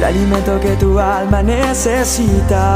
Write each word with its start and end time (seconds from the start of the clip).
el 0.00 0.04
alimento 0.04 0.58
que 0.60 0.76
tu 0.76 0.98
alma 0.98 1.42
necesita 1.42 2.66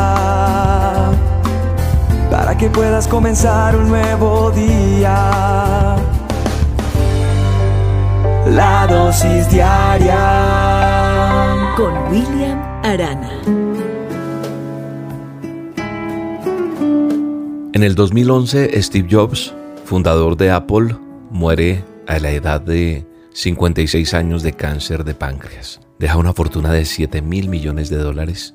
para 2.31 2.55
que 2.55 2.69
puedas 2.69 3.09
comenzar 3.09 3.75
un 3.77 3.89
nuevo 3.89 4.51
día. 4.51 5.97
La 8.51 8.87
dosis 8.87 9.49
diaria 9.49 10.19
con 11.79 11.95
William 12.11 12.61
Arana. 12.83 13.31
En 17.73 17.83
el 17.83 17.95
2011, 17.95 18.83
Steve 18.83 19.09
Jobs, 19.11 19.55
fundador 19.87 20.37
de 20.37 20.51
Apple, 20.51 20.95
muere 21.31 21.83
a 22.07 22.19
la 22.19 22.33
edad 22.33 22.61
de 22.61 23.07
56 23.33 24.13
años 24.13 24.43
de 24.43 24.53
cáncer 24.53 25.05
de 25.05 25.15
páncreas. 25.15 25.84
Deja 26.05 26.19
una 26.19 26.35
fortuna 26.35 26.71
de 26.71 26.85
7 26.85 27.23
mil 27.23 27.49
millones 27.49 27.89
de 27.89 27.97
dólares 27.97 28.53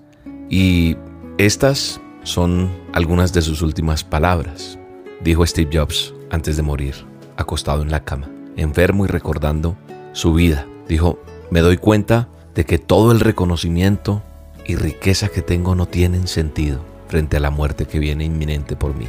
y 0.51 0.95
estas 1.39 1.99
son 2.21 2.69
algunas 2.93 3.33
de 3.33 3.41
sus 3.41 3.63
últimas 3.63 4.03
palabras. 4.03 4.77
Dijo 5.23 5.43
Steve 5.47 5.71
Jobs 5.73 6.13
antes 6.29 6.57
de 6.57 6.61
morir, 6.61 6.93
acostado 7.37 7.81
en 7.81 7.89
la 7.89 8.03
cama, 8.03 8.29
enfermo 8.55 9.05
y 9.05 9.07
recordando 9.07 9.75
su 10.11 10.35
vida. 10.35 10.67
Dijo, 10.87 11.23
me 11.49 11.61
doy 11.61 11.77
cuenta 11.77 12.29
de 12.53 12.65
que 12.65 12.77
todo 12.77 13.11
el 13.11 13.19
reconocimiento 13.19 14.21
y 14.67 14.75
riqueza 14.75 15.29
que 15.29 15.41
tengo 15.41 15.73
no 15.73 15.87
tienen 15.87 16.27
sentido 16.27 16.85
frente 17.07 17.37
a 17.37 17.39
la 17.39 17.49
muerte 17.49 17.87
que 17.87 17.97
viene 17.97 18.25
inminente 18.25 18.75
por 18.75 18.95
mí. 18.95 19.07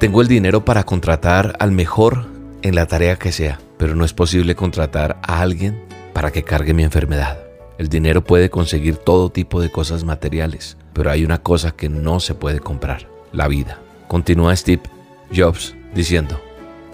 Tengo 0.00 0.22
el 0.22 0.26
dinero 0.26 0.64
para 0.64 0.82
contratar 0.82 1.54
al 1.60 1.70
mejor 1.70 2.26
en 2.62 2.74
la 2.74 2.86
tarea 2.86 3.14
que 3.14 3.30
sea, 3.30 3.60
pero 3.78 3.94
no 3.94 4.04
es 4.04 4.12
posible 4.12 4.56
contratar 4.56 5.20
a 5.22 5.40
alguien 5.40 5.80
para 6.12 6.32
que 6.32 6.42
cargue 6.42 6.74
mi 6.74 6.82
enfermedad. 6.82 7.45
El 7.78 7.88
dinero 7.88 8.24
puede 8.24 8.48
conseguir 8.48 8.96
todo 8.96 9.30
tipo 9.30 9.60
de 9.60 9.70
cosas 9.70 10.04
materiales, 10.04 10.78
pero 10.94 11.10
hay 11.10 11.24
una 11.24 11.42
cosa 11.42 11.72
que 11.72 11.90
no 11.90 12.20
se 12.20 12.34
puede 12.34 12.60
comprar, 12.60 13.08
la 13.32 13.48
vida. 13.48 13.80
Continúa 14.08 14.56
Steve 14.56 14.82
Jobs 15.34 15.74
diciendo, 15.94 16.40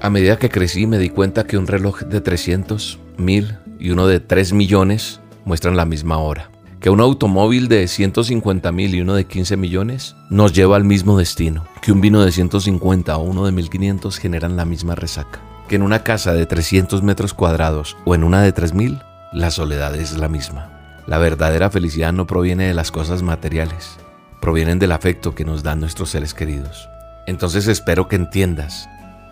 a 0.00 0.10
medida 0.10 0.38
que 0.38 0.48
crecí 0.48 0.88
me 0.88 0.98
di 0.98 1.08
cuenta 1.08 1.47
que 1.47 1.56
un 1.56 1.69
reloj 1.69 2.00
de 2.00 2.20
300, 2.20 2.98
1000 3.16 3.58
y 3.78 3.91
uno 3.91 4.08
de 4.08 4.19
3 4.19 4.53
millones 4.53 5.20
muestran 5.44 5.77
la 5.77 5.84
misma 5.84 6.19
hora. 6.19 6.50
Que 6.80 6.91
un 6.91 7.00
automóvil 7.00 7.69
de 7.69 7.86
150 7.86 8.72
mil 8.72 8.92
y 8.92 9.00
uno 9.00 9.14
de 9.14 9.25
15 9.25 9.56
millones 9.56 10.16
nos 10.30 10.53
lleva 10.53 10.75
al 10.75 10.83
mismo 10.83 11.16
destino, 11.16 11.64
que 11.80 11.92
un 11.92 12.00
vino 12.00 12.25
de 12.25 12.33
150 12.33 13.16
o 13.16 13.22
uno 13.22 13.47
de 13.47 13.53
1500 13.53 14.19
generan 14.19 14.56
la 14.56 14.64
misma 14.64 14.97
resaca, 14.97 15.41
que 15.69 15.77
en 15.77 15.83
una 15.83 16.03
casa 16.03 16.33
de 16.33 16.44
300 16.44 17.05
metros 17.05 17.34
cuadrados 17.34 17.97
o 18.05 18.16
en 18.16 18.25
una 18.25 18.42
de 18.42 18.50
3000, 18.50 18.98
la 19.33 19.50
soledad 19.50 19.94
es 19.94 20.19
la 20.19 20.28
misma. 20.28 21.02
La 21.06 21.19
verdadera 21.19 21.70
felicidad 21.70 22.12
no 22.12 22.27
proviene 22.27 22.69
de 22.69 22.75
las 22.75 22.91
cosas 22.91 23.22
materiales, 23.22 23.97
provienen 24.41 24.78
del 24.78 24.92
afecto 24.92 25.34
que 25.34 25.44
nos 25.44 25.62
dan 25.62 25.80
nuestros 25.80 26.11
seres 26.11 26.34
queridos. 26.34 26.88
Entonces 27.27 27.66
espero 27.66 28.08
que 28.08 28.16
entiendas 28.16 28.88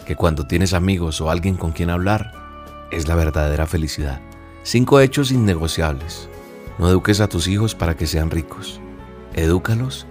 que 0.07 0.17
cuando 0.17 0.47
tienes 0.47 0.73
amigos 0.73 1.21
o 1.21 1.31
alguien 1.31 1.57
con 1.57 1.73
quien 1.73 1.91
hablar, 1.91 2.33
es 2.91 3.09
la 3.09 3.15
verdadera 3.15 3.67
felicidad. 3.67 4.21
Cinco 4.63 5.01
hechos 5.01 5.31
innegociables 5.31 6.29
no 6.79 6.89
eduques 6.89 7.21
a 7.21 7.29
tus 7.29 7.47
hijos 7.47 7.75
para 7.75 7.95
que 7.95 8.07
sean 8.07 8.31
ricos. 8.31 8.81
Edúcalos 9.35 10.07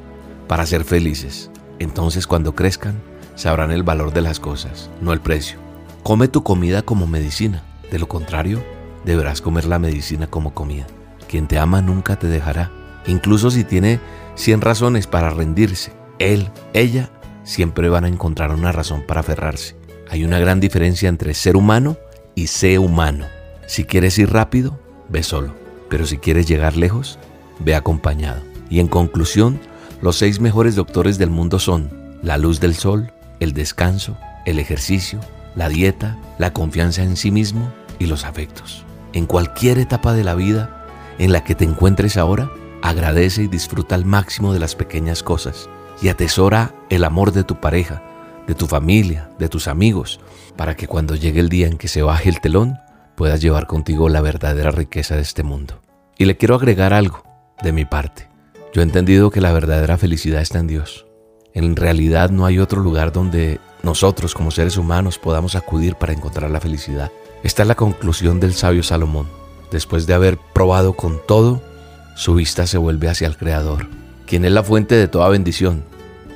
para 0.48 0.68
ser 0.68 0.84
felices. 0.84 1.50
Entonces 1.80 2.28
cuando 2.28 2.54
crezcan, 2.54 3.02
sabrán 3.36 3.72
el 3.72 3.82
valor 3.82 4.14
de 4.14 4.22
las 4.22 4.40
cosas, 4.40 4.90
no 5.02 5.14
el 5.14 5.20
precio. 5.20 5.58
Come 6.04 6.28
tu 6.28 6.44
comida 6.44 6.84
como 6.84 7.08
medicina. 7.08 7.64
De 7.92 7.98
lo 7.98 8.08
contrario, 8.08 8.64
deberás 9.06 9.42
comer 9.42 9.66
la 9.66 9.80
medicina 9.80 10.28
como 10.28 10.54
comida. 10.54 10.88
Quien 11.28 11.48
te 11.48 11.60
ama 11.60 11.82
nunca 11.82 12.18
te 12.18 12.28
dejará. 12.28 12.72
Incluso 13.08 13.52
si 13.52 13.64
tiene 13.64 14.00
100 14.36 14.62
razones 14.62 15.08
para 15.08 15.30
rendirse, 15.30 15.92
él, 16.20 16.50
ella, 16.74 17.12
siempre 17.44 17.90
van 17.90 18.06
a 18.06 18.10
encontrar 18.10 18.52
una 18.52 18.72
razón 18.72 19.04
para 19.08 19.22
aferrarse. 19.22 19.76
Hay 20.10 20.24
una 20.24 20.40
gran 20.40 20.60
diferencia 20.60 21.10
entre 21.10 21.34
ser 21.34 21.56
humano 21.56 21.98
y 22.36 22.48
ser 22.48 22.80
humano. 22.80 23.26
Si 23.68 23.86
quieres 23.86 24.18
ir 24.18 24.32
rápido, 24.32 24.80
ve 25.08 25.24
solo. 25.24 25.54
Pero 25.90 26.06
si 26.06 26.18
quieres 26.18 26.48
llegar 26.48 26.78
lejos, 26.78 27.20
ve 27.60 27.76
acompañado. 27.76 28.42
Y 28.70 28.80
en 28.80 28.88
conclusión, 28.88 29.60
los 30.02 30.18
seis 30.18 30.40
mejores 30.40 30.76
doctores 30.76 31.18
del 31.18 31.30
mundo 31.30 31.60
son 31.60 31.90
la 32.22 32.38
luz 32.38 32.60
del 32.60 32.76
sol, 32.76 33.12
el 33.40 33.54
descanso, 33.54 34.18
el 34.46 34.60
ejercicio, 34.60 35.20
la 35.56 35.70
dieta, 35.70 36.18
la 36.38 36.54
confianza 36.54 37.04
en 37.04 37.18
sí 37.18 37.32
mismo 37.32 37.72
y 37.98 38.06
los 38.06 38.26
afectos. 38.26 38.86
En 39.14 39.26
cualquier 39.26 39.80
etapa 39.80 40.14
de 40.14 40.24
la 40.24 40.36
vida 40.36 40.86
en 41.18 41.34
la 41.34 41.44
que 41.44 41.56
te 41.56 41.66
encuentres 41.66 42.18
ahora, 42.18 42.52
agradece 42.82 43.44
y 43.44 43.48
disfruta 43.48 43.96
al 43.96 44.06
máximo 44.06 44.54
de 44.54 44.60
las 44.60 44.76
pequeñas 44.76 45.24
cosas 45.24 45.70
y 46.02 46.10
atesora 46.10 46.74
el 46.90 47.04
amor 47.04 47.32
de 47.32 47.44
tu 47.44 47.60
pareja, 47.60 48.04
de 48.48 48.56
tu 48.56 48.68
familia, 48.68 49.30
de 49.38 49.50
tus 49.50 49.68
amigos, 49.68 50.20
para 50.56 50.76
que 50.76 50.88
cuando 50.88 51.16
llegue 51.16 51.40
el 51.40 51.50
día 51.50 51.68
en 51.68 51.78
que 51.78 51.88
se 51.88 52.02
baje 52.02 52.30
el 52.30 52.40
telón, 52.40 52.78
puedas 53.16 53.42
llevar 53.42 53.68
contigo 53.68 54.10
la 54.10 54.22
verdadera 54.22 54.72
riqueza 54.72 55.16
de 55.16 55.22
este 55.22 55.44
mundo. 55.44 55.82
Y 56.18 56.26
le 56.26 56.38
quiero 56.38 56.56
agregar 56.56 56.94
algo 56.94 57.24
de 57.62 57.72
mi 57.72 57.86
parte. 57.86 58.30
Yo 58.74 58.82
he 58.82 58.84
entendido 58.84 59.32
que 59.32 59.42
la 59.42 59.52
verdadera 59.52 59.98
felicidad 59.98 60.42
está 60.42 60.60
en 60.60 60.68
Dios. 60.68 61.06
En 61.54 61.76
realidad 61.76 62.30
no 62.30 62.46
hay 62.46 62.60
otro 62.60 62.82
lugar 62.82 63.12
donde 63.12 63.60
nosotros 63.84 64.36
como 64.36 64.52
seres 64.52 64.78
humanos 64.78 65.18
podamos 65.18 65.56
acudir 65.56 65.96
para 65.96 66.14
encontrar 66.14 66.52
la 66.52 66.60
felicidad. 66.60 67.12
Esta 67.44 67.62
es 67.62 67.68
la 67.68 67.76
conclusión 67.76 68.40
del 68.40 68.54
sabio 68.54 68.84
Salomón. 68.84 69.28
Después 69.72 70.08
de 70.08 70.14
haber 70.14 70.38
probado 70.54 70.94
con 70.94 71.22
todo, 71.26 71.62
su 72.16 72.36
vista 72.36 72.68
se 72.68 72.78
vuelve 72.78 73.08
hacia 73.08 73.28
el 73.28 73.38
Creador, 73.38 73.88
quien 74.26 74.44
es 74.44 74.52
la 74.52 74.64
fuente 74.64 74.96
de 74.96 75.08
toda 75.08 75.30
bendición. 75.30 75.84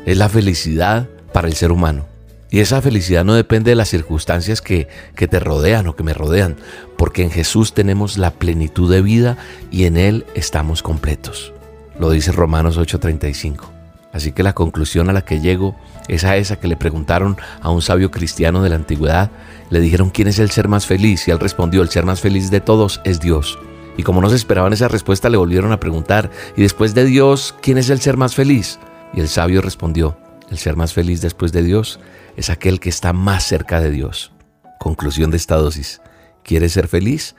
Es 0.06 0.18
la 0.18 0.30
felicidad 0.30 1.10
para 1.34 1.48
el 1.48 1.56
ser 1.56 1.72
humano. 1.72 2.06
Y 2.50 2.60
esa 2.60 2.82
felicidad 2.82 3.26
no 3.26 3.34
depende 3.34 3.72
de 3.72 3.76
las 3.76 3.90
circunstancias 3.90 4.62
que, 4.62 4.88
que 5.16 5.28
te 5.28 5.40
rodean 5.40 5.88
o 5.88 5.96
que 5.96 6.04
me 6.04 6.14
rodean, 6.14 6.56
porque 6.98 7.24
en 7.24 7.32
Jesús 7.32 7.74
tenemos 7.74 8.18
la 8.18 8.32
plenitud 8.32 8.90
de 8.90 9.02
vida 9.02 9.38
y 9.72 9.86
en 9.86 9.98
Él 9.98 10.26
estamos 10.36 10.84
completos. 10.84 11.52
Lo 12.00 12.12
dice 12.12 12.32
Romanos 12.32 12.78
8:35. 12.78 13.66
Así 14.14 14.32
que 14.32 14.44
la 14.44 14.54
conclusión 14.54 15.10
a 15.10 15.14
la 15.14 15.26
que 15.26 15.42
llego 15.42 15.76
es 16.08 16.24
a 16.24 16.38
esa 16.38 16.58
que 16.58 16.68
le 16.68 16.76
preguntaron 16.76 17.38
a 17.62 17.70
un 17.70 17.82
sabio 17.82 18.12
cristiano 18.12 18.62
de 18.62 18.70
la 18.70 18.76
antigüedad. 18.76 19.32
Le 19.70 19.80
dijeron 19.80 20.10
quién 20.10 20.28
es 20.28 20.40
el 20.40 20.52
ser 20.52 20.68
más 20.68 20.86
feliz 20.86 21.28
y 21.28 21.32
él 21.32 21.40
respondió 21.40 21.82
el 21.82 21.90
ser 21.90 22.06
más 22.06 22.22
feliz 22.22 22.52
de 22.52 22.62
todos 22.62 23.02
es 23.04 23.20
Dios. 23.20 23.58
Y 23.98 24.04
como 24.04 24.22
no 24.22 24.30
se 24.30 24.36
esperaban 24.36 24.74
esa 24.74 24.88
respuesta 24.88 25.30
le 25.30 25.38
volvieron 25.38 25.72
a 25.72 25.80
preguntar 25.80 26.32
y 26.58 26.62
después 26.62 26.94
de 26.94 27.06
Dios, 27.06 27.56
¿quién 27.62 27.78
es 27.78 27.90
el 27.90 28.02
ser 28.02 28.18
más 28.18 28.36
feliz? 28.36 28.80
Y 29.14 29.20
el 29.20 29.28
sabio 29.28 29.62
respondió, 29.62 30.18
el 30.50 30.58
ser 30.58 30.76
más 30.76 30.94
feliz 30.94 31.22
después 31.22 31.52
de 31.52 31.64
Dios 31.64 32.00
es 32.36 32.50
aquel 32.50 32.80
que 32.80 32.90
está 32.90 33.14
más 33.14 33.44
cerca 33.44 33.80
de 33.80 33.92
Dios. 33.92 34.32
Conclusión 34.80 35.32
de 35.32 35.38
esta 35.38 35.56
dosis. 35.56 36.02
¿Quieres 36.44 36.74
ser 36.74 36.88
feliz? 36.88 37.36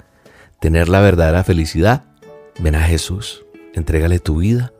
¿Tener 0.60 0.88
la 0.88 1.00
verdadera 1.00 1.44
felicidad? 1.44 2.04
Ven 2.58 2.76
a 2.76 2.82
Jesús, 2.82 3.44
entrégale 3.74 4.20
tu 4.20 4.36
vida 4.36 4.72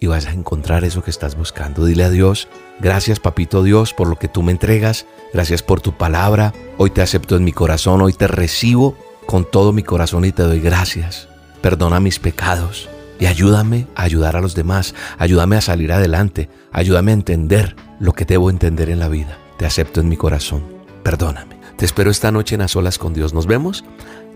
y 0.00 0.06
vas 0.06 0.26
a 0.26 0.32
encontrar 0.32 0.84
eso 0.84 1.02
que 1.02 1.10
estás 1.10 1.36
buscando. 1.36 1.84
Dile 1.84 2.04
a 2.04 2.10
Dios, 2.10 2.48
gracias 2.80 3.20
papito 3.20 3.62
Dios 3.62 3.94
por 3.94 4.08
lo 4.08 4.16
que 4.16 4.28
tú 4.28 4.42
me 4.42 4.52
entregas, 4.52 5.06
gracias 5.32 5.62
por 5.62 5.80
tu 5.80 5.96
palabra, 5.96 6.52
hoy 6.78 6.90
te 6.90 7.02
acepto 7.02 7.36
en 7.36 7.44
mi 7.44 7.52
corazón, 7.52 8.02
hoy 8.02 8.12
te 8.12 8.26
recibo 8.26 8.96
con 9.26 9.50
todo 9.50 9.72
mi 9.72 9.82
corazón 9.82 10.24
y 10.24 10.32
te 10.32 10.42
doy 10.42 10.60
gracias. 10.60 11.28
Perdona 11.60 12.00
mis 12.00 12.18
pecados 12.18 12.88
y 13.18 13.26
ayúdame 13.26 13.86
a 13.94 14.02
ayudar 14.02 14.36
a 14.36 14.40
los 14.40 14.54
demás, 14.54 14.94
ayúdame 15.18 15.56
a 15.56 15.60
salir 15.60 15.92
adelante, 15.92 16.48
ayúdame 16.72 17.12
a 17.12 17.14
entender 17.14 17.76
lo 17.98 18.12
que 18.12 18.24
debo 18.24 18.50
entender 18.50 18.90
en 18.90 19.00
la 19.00 19.08
vida. 19.08 19.38
Te 19.56 19.66
acepto 19.66 20.00
en 20.00 20.08
mi 20.08 20.16
corazón. 20.16 20.64
Perdóname. 21.02 21.56
Te 21.76 21.84
espero 21.84 22.10
esta 22.10 22.30
noche 22.30 22.54
en 22.54 22.62
A 22.62 22.68
Solas 22.68 22.98
con 22.98 23.14
Dios. 23.14 23.32
Nos 23.32 23.46
vemos. 23.46 23.84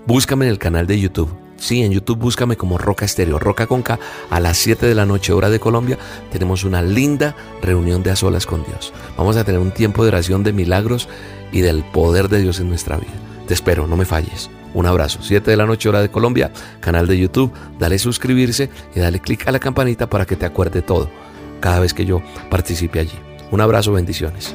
Búscame 0.07 0.47
en 0.47 0.51
el 0.53 0.59
canal 0.59 0.87
de 0.87 0.99
YouTube. 0.99 1.31
Sí, 1.61 1.83
en 1.83 1.93
YouTube 1.93 2.19
búscame 2.19 2.57
como 2.57 2.79
Roca 2.79 3.05
Estéreo, 3.05 3.39
Roca 3.39 3.67
Conca. 3.67 4.01
A 4.31 4.41
las 4.41 4.57
7 4.57 4.87
de 4.87 4.95
la 4.95 5.05
noche, 5.05 5.35
hora 5.35 5.51
de 5.51 5.61
Colombia, 5.61 5.99
tenemos 6.33 6.65
una 6.65 6.83
linda 6.83 7.37
reunión 7.63 8.03
de 8.03 8.11
A 8.11 8.17
Solas 8.17 8.47
con 8.47 8.65
Dios. 8.65 8.93
Vamos 9.17 9.37
a 9.37 9.45
tener 9.45 9.61
un 9.61 9.71
tiempo 9.71 10.03
de 10.03 10.09
oración 10.09 10.43
de 10.43 10.55
milagros 10.55 11.07
y 11.53 11.61
del 11.61 11.85
poder 11.85 12.29
de 12.29 12.41
Dios 12.41 12.61
en 12.61 12.71
nuestra 12.71 12.97
vida. 12.97 13.13
Te 13.47 13.53
espero, 13.53 13.87
no 13.87 13.97
me 13.97 14.07
falles. 14.07 14.51
Un 14.73 14.87
abrazo. 14.87 15.19
7 15.23 15.51
de 15.51 15.57
la 15.57 15.67
noche, 15.67 15.89
hora 15.89 16.01
de 16.01 16.11
Colombia, 16.11 16.51
canal 16.81 17.07
de 17.07 17.19
YouTube. 17.19 17.53
Dale 17.79 17.99
suscribirse 17.99 18.71
y 18.95 19.01
dale 19.01 19.21
clic 19.21 19.47
a 19.47 19.53
la 19.53 19.59
campanita 19.59 20.09
para 20.09 20.25
que 20.25 20.37
te 20.37 20.47
acuerde 20.47 20.81
todo 20.81 21.11
cada 21.61 21.79
vez 21.81 21.93
que 21.93 22.07
yo 22.07 22.23
participe 22.49 23.01
allí. 23.01 23.19
Un 23.51 23.61
abrazo, 23.61 23.93
bendiciones. 23.93 24.55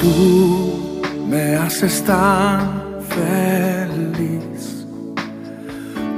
Tú 0.00 1.00
me 1.26 1.56
haces 1.56 2.04
tan 2.04 3.00
feliz. 3.08 4.61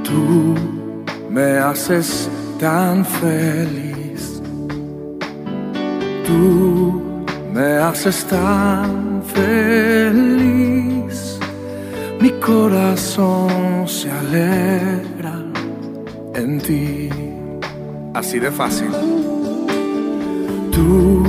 Tú 0.05 0.55
me 1.29 1.57
haces 1.57 2.29
tan 2.59 3.03
feliz. 3.03 4.41
Tú 6.25 7.01
me 7.53 7.77
haces 7.77 8.25
tan 8.25 9.21
feliz. 9.23 10.15
Mi 12.21 12.31
corazón 12.39 13.87
se 13.87 14.11
alegra 14.11 15.43
en 16.35 16.59
ti. 16.59 17.09
Así 18.13 18.39
de 18.39 18.51
fácil. 18.51 18.91
Tú 20.71 21.23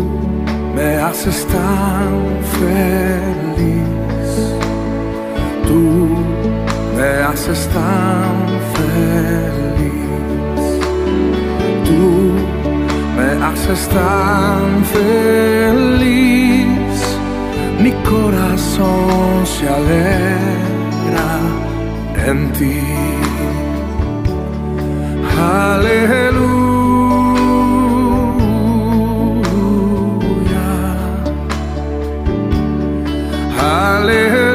me 0.75 0.97
haces 0.97 1.47
tan 1.47 2.13
feliz. 2.59 3.87
Tú 5.67 6.36
me 6.97 7.23
haces 7.29 7.69
tan 7.69 8.35
feliz. 8.75 9.93
Tú 11.85 12.05
me 13.17 13.29
haces 13.45 13.83
tan 13.89 14.85
feliz. 14.95 16.67
Mi 17.83 17.93
corazón 18.11 19.47
se 19.55 19.65
alegra 19.69 21.31
en 22.27 22.39
ti. 22.53 22.81
Aleluya. 25.39 26.67
Aleluya. 33.61 34.46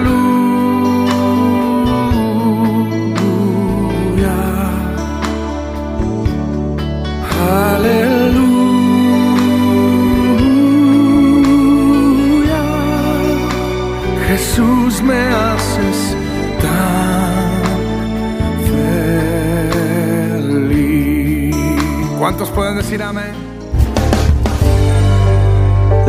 ¿Cuántos 22.42 22.58
pueden 22.58 22.78
decir 22.78 23.04
amén? 23.04 23.36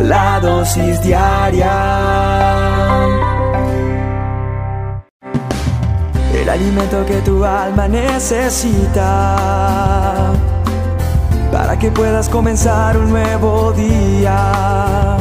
La 0.01 0.39
dosis 0.39 0.99
diaria. 1.03 1.69
El 6.33 6.49
alimento 6.49 7.05
que 7.05 7.17
tu 7.17 7.45
alma 7.45 7.87
necesita 7.87 9.35
para 11.51 11.77
que 11.77 11.91
puedas 11.91 12.27
comenzar 12.29 12.97
un 12.97 13.11
nuevo 13.11 13.71
día. 13.73 15.17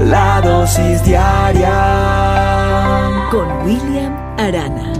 La 0.00 0.40
dosis 0.42 1.04
diaria. 1.04 1.70
Con 3.30 3.46
William 3.64 4.12
Arana. 4.36 4.95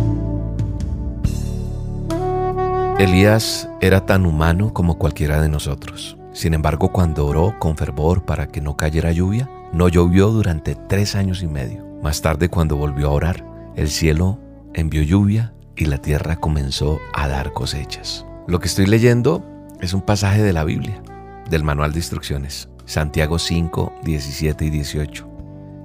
Elías 2.99 3.69
era 3.83 4.07
tan 4.07 4.25
humano 4.25 4.73
como 4.73 4.97
cualquiera 4.97 5.43
de 5.43 5.51
nosotros. 5.51 6.17
Sin 6.33 6.55
embargo, 6.55 6.93
cuando 6.93 7.27
oró 7.27 7.55
con 7.59 7.77
fervor 7.77 8.25
para 8.25 8.49
que 8.49 8.63
no 8.63 8.79
cayera 8.79 9.13
lluvia, 9.13 9.51
no 9.71 9.91
llovió 9.91 10.29
durante 10.31 10.75
tres 10.75 11.15
años 11.15 11.43
y 11.43 11.47
medio. 11.47 11.85
Más 12.03 12.23
tarde, 12.23 12.49
cuando 12.49 12.77
volvió 12.77 13.09
a 13.09 13.13
orar, 13.13 13.45
el 13.77 13.91
cielo 13.91 14.41
envió 14.73 15.03
lluvia 15.03 15.53
y 15.77 15.85
la 15.85 15.99
tierra 15.99 16.37
comenzó 16.37 16.99
a 17.13 17.29
dar 17.29 17.53
cosechas. 17.53 18.25
Lo 18.47 18.61
que 18.61 18.69
estoy 18.69 18.87
leyendo 18.87 19.45
es 19.83 19.93
un 19.93 20.01
pasaje 20.01 20.43
de 20.43 20.55
la 20.55 20.65
Biblia, 20.65 21.03
del 21.51 21.65
manual 21.65 21.93
de 21.93 21.99
instrucciones, 21.99 22.71
Santiago 22.87 23.39
5, 23.39 23.93
17 24.05 24.65
y 24.65 24.71
18. 24.71 25.29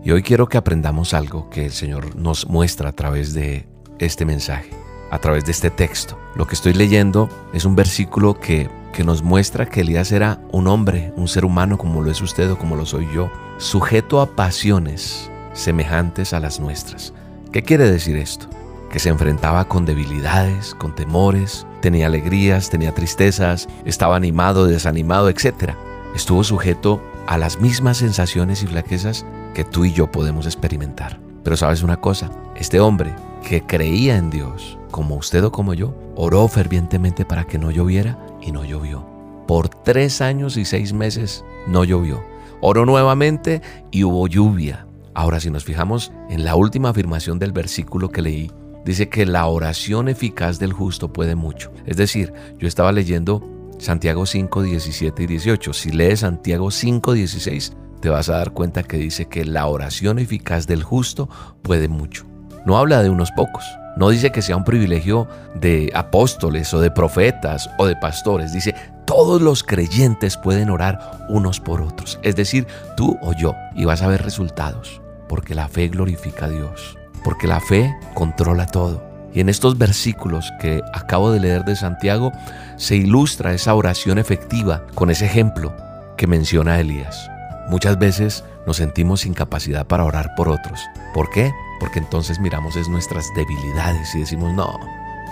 Y 0.06 0.12
hoy 0.12 0.24
quiero 0.24 0.48
que 0.48 0.58
aprendamos 0.58 1.14
algo 1.14 1.50
que 1.50 1.66
el 1.66 1.74
Señor 1.74 2.16
nos 2.16 2.48
muestra 2.48 2.88
a 2.88 2.94
través 2.94 3.34
de 3.34 3.68
este 4.00 4.24
mensaje, 4.26 4.70
a 5.12 5.20
través 5.20 5.46
de 5.46 5.52
este 5.52 5.70
texto. 5.70 6.18
Lo 6.36 6.48
que 6.48 6.56
estoy 6.56 6.74
leyendo 6.74 7.30
es 7.54 7.66
un 7.66 7.76
versículo 7.76 8.40
que, 8.40 8.70
que 8.94 9.04
nos 9.04 9.22
muestra 9.22 9.68
que 9.68 9.82
Elías 9.82 10.12
era 10.12 10.40
un 10.52 10.68
hombre, 10.68 11.14
un 11.18 11.28
ser 11.28 11.46
humano 11.46 11.78
como 11.78 12.02
lo 12.02 12.10
es 12.10 12.22
usted 12.22 12.50
o 12.50 12.58
como 12.58 12.76
lo 12.76 12.86
soy 12.86 13.08
yo, 13.14 13.30
sujeto 13.58 14.22
a 14.22 14.36
pasiones 14.36 15.30
semejantes 15.54 16.34
a 16.34 16.40
las 16.40 16.60
nuestras. 16.60 17.14
¿Qué 17.52 17.62
quiere 17.62 17.92
decir 17.92 18.16
esto? 18.16 18.48
Que 18.90 19.00
se 19.00 19.10
enfrentaba 19.10 19.66
con 19.66 19.86
debilidades, 19.86 20.74
con 20.76 20.96
temores, 20.96 21.68
tenía 21.82 22.08
alegrías, 22.08 22.70
tenía 22.70 22.94
tristezas, 22.94 23.68
estaba 23.86 24.16
animado, 24.16 24.66
desanimado, 24.66 25.30
etc. 25.30 25.74
Estuvo 26.16 26.46
sujeto 26.46 27.02
a 27.28 27.38
las 27.38 27.60
mismas 27.60 27.98
sensaciones 27.98 28.64
y 28.64 28.68
flaquezas 28.68 29.26
que 29.54 29.66
tú 29.66 29.84
y 29.84 29.92
yo 29.92 30.10
podemos 30.10 30.46
experimentar. 30.46 31.20
Pero 31.44 31.58
sabes 31.58 31.84
una 31.84 31.98
cosa, 31.98 32.32
este 32.56 32.80
hombre 32.80 33.14
que 33.48 33.66
creía 33.66 34.18
en 34.18 34.30
Dios, 34.30 34.78
como 34.92 35.16
usted 35.16 35.44
o 35.44 35.52
como 35.52 35.74
yo, 35.74 35.96
oró 36.16 36.48
fervientemente 36.48 37.26
para 37.26 37.46
que 37.46 37.58
no 37.58 37.72
lloviera 37.72 38.18
y 38.42 38.52
no 38.52 38.64
llovió. 38.64 39.06
Por 39.48 39.70
tres 39.70 40.22
años 40.22 40.58
y 40.58 40.66
seis 40.66 40.94
meses 40.94 41.44
no 41.68 41.84
llovió. 41.84 42.24
Oró 42.62 42.86
nuevamente 42.86 43.62
y 43.92 44.04
hubo 44.04 44.28
lluvia. 44.28 44.86
Ahora, 45.14 45.40
si 45.40 45.50
nos 45.50 45.66
fijamos 45.66 46.12
en 46.30 46.46
la 46.46 46.56
última 46.56 46.90
afirmación 46.90 47.40
del 47.40 47.52
versículo 47.52 48.10
que 48.10 48.22
leí, 48.22 48.52
dice 48.86 49.10
que 49.10 49.26
la 49.26 49.46
oración 49.48 50.08
eficaz 50.08 50.60
del 50.60 50.74
justo 50.74 51.12
puede 51.12 51.36
mucho. 51.36 51.72
Es 51.86 51.98
decir, 51.98 52.32
yo 52.60 52.68
estaba 52.68 52.92
leyendo 52.92 53.44
Santiago 53.78 54.26
5, 54.26 54.62
17 54.62 55.24
y 55.24 55.28
18. 55.28 55.74
Si 55.74 55.92
lees 55.92 56.22
Santiago 56.22 56.72
5, 56.72 57.14
16, 57.14 57.74
te 58.00 58.10
vas 58.10 58.30
a 58.30 58.38
dar 58.38 58.52
cuenta 58.52 58.84
que 58.84 58.98
dice 58.98 59.26
que 59.26 59.44
la 59.44 59.68
oración 59.68 60.20
eficaz 60.20 60.68
del 60.68 60.84
justo 60.84 61.30
puede 61.62 61.88
mucho. 61.88 62.31
No 62.66 62.78
habla 62.78 63.02
de 63.04 63.10
unos 63.10 63.32
pocos. 63.32 63.64
No 63.98 64.10
dice 64.10 64.32
que 64.32 64.42
sea 64.42 64.56
un 64.56 64.64
privilegio 64.64 65.28
de 65.56 65.92
apóstoles 65.94 66.74
o 66.74 66.80
de 66.80 66.92
profetas 66.92 67.70
o 67.78 67.86
de 67.86 67.96
pastores. 67.96 68.54
Dice, 68.54 68.74
todos 69.06 69.42
los 69.42 69.64
creyentes 69.64 70.38
pueden 70.38 70.70
orar 70.70 71.26
unos 71.28 71.60
por 71.60 71.82
otros. 71.82 72.20
Es 72.24 72.36
decir, 72.36 72.68
tú 72.96 73.18
o 73.22 73.34
yo. 73.34 73.56
Y 73.76 73.86
vas 73.86 74.02
a 74.02 74.08
ver 74.08 74.24
resultados. 74.24 75.02
Porque 75.28 75.56
la 75.56 75.68
fe 75.68 75.90
glorifica 75.90 76.46
a 76.46 76.50
Dios. 76.50 76.98
Porque 77.24 77.48
la 77.48 77.60
fe 77.60 77.94
controla 78.14 78.66
todo. 78.66 79.04
Y 79.34 79.40
en 79.40 79.50
estos 79.50 79.78
versículos 79.78 80.52
que 80.60 80.82
acabo 80.94 81.32
de 81.32 81.40
leer 81.40 81.64
de 81.64 81.76
Santiago 81.76 82.32
se 82.78 82.96
ilustra 82.96 83.54
esa 83.54 83.76
oración 83.76 84.18
efectiva 84.18 84.86
con 84.94 85.10
ese 85.10 85.26
ejemplo 85.26 85.74
que 86.18 86.28
menciona 86.28 86.80
Elías. 86.80 87.30
Muchas 87.70 87.98
veces 87.98 88.44
nos 88.68 88.78
sentimos 88.78 89.22
sin 89.22 89.34
capacidad 89.34 89.86
para 89.86 90.04
orar 90.04 90.36
por 90.36 90.50
otros. 90.50 90.82
¿Por 91.14 91.30
qué? 91.30 91.52
Porque 91.82 91.98
entonces 91.98 92.40
miramos 92.40 92.76
es 92.76 92.88
nuestras 92.88 93.34
debilidades 93.34 94.14
y 94.14 94.20
decimos, 94.20 94.54
no, 94.54 94.80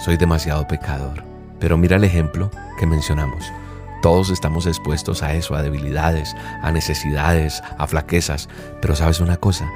soy 0.03 0.17
demasiado 0.17 0.67
pecador. 0.67 1.23
Pero 1.59 1.77
mira 1.77 1.97
el 1.97 2.03
ejemplo 2.03 2.49
que 2.79 2.87
mencionamos. 2.87 3.53
Todos 4.01 4.31
estamos 4.31 4.65
expuestos 4.65 5.21
a 5.21 5.33
eso, 5.35 5.53
a 5.53 5.61
debilidades, 5.61 6.35
a 6.63 6.71
necesidades, 6.71 7.61
a 7.77 7.85
flaquezas. 7.85 8.49
Pero 8.81 8.95
sabes 8.95 9.19
una 9.19 9.37
cosa, 9.37 9.69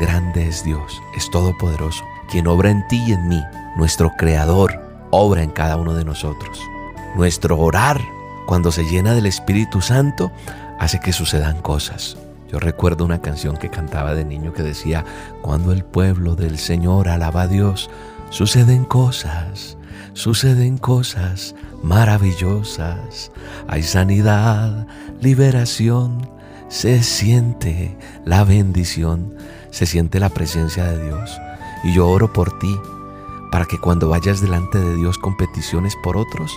grande 0.00 0.48
es 0.48 0.64
Dios, 0.64 1.00
es 1.16 1.30
todopoderoso, 1.30 2.04
quien 2.28 2.48
obra 2.48 2.70
en 2.70 2.84
ti 2.88 3.04
y 3.06 3.12
en 3.12 3.28
mí. 3.28 3.40
Nuestro 3.76 4.10
Creador 4.18 4.80
obra 5.12 5.44
en 5.44 5.50
cada 5.50 5.76
uno 5.76 5.94
de 5.94 6.04
nosotros. 6.04 6.60
Nuestro 7.14 7.56
orar, 7.56 8.00
cuando 8.46 8.72
se 8.72 8.82
llena 8.82 9.14
del 9.14 9.26
Espíritu 9.26 9.80
Santo, 9.80 10.32
hace 10.80 10.98
que 10.98 11.12
sucedan 11.12 11.62
cosas. 11.62 12.16
Yo 12.50 12.60
recuerdo 12.60 13.04
una 13.04 13.20
canción 13.20 13.56
que 13.56 13.70
cantaba 13.70 14.14
de 14.14 14.24
niño 14.24 14.52
que 14.52 14.62
decía, 14.62 15.04
cuando 15.42 15.72
el 15.72 15.84
pueblo 15.84 16.36
del 16.36 16.58
Señor 16.58 17.08
alaba 17.08 17.42
a 17.42 17.48
Dios, 17.48 17.90
suceden 18.30 18.84
cosas, 18.84 19.76
suceden 20.12 20.78
cosas 20.78 21.54
maravillosas. 21.82 23.32
Hay 23.68 23.82
sanidad, 23.82 24.86
liberación, 25.20 26.30
se 26.68 27.02
siente 27.02 27.96
la 28.24 28.44
bendición, 28.44 29.34
se 29.70 29.86
siente 29.86 30.20
la 30.20 30.30
presencia 30.30 30.84
de 30.84 31.04
Dios. 31.04 31.38
Y 31.84 31.94
yo 31.94 32.08
oro 32.08 32.32
por 32.32 32.58
ti, 32.58 32.76
para 33.50 33.64
que 33.64 33.78
cuando 33.78 34.08
vayas 34.08 34.40
delante 34.40 34.78
de 34.78 34.96
Dios 34.96 35.18
con 35.18 35.36
peticiones 35.36 35.94
por 36.02 36.16
otros, 36.16 36.52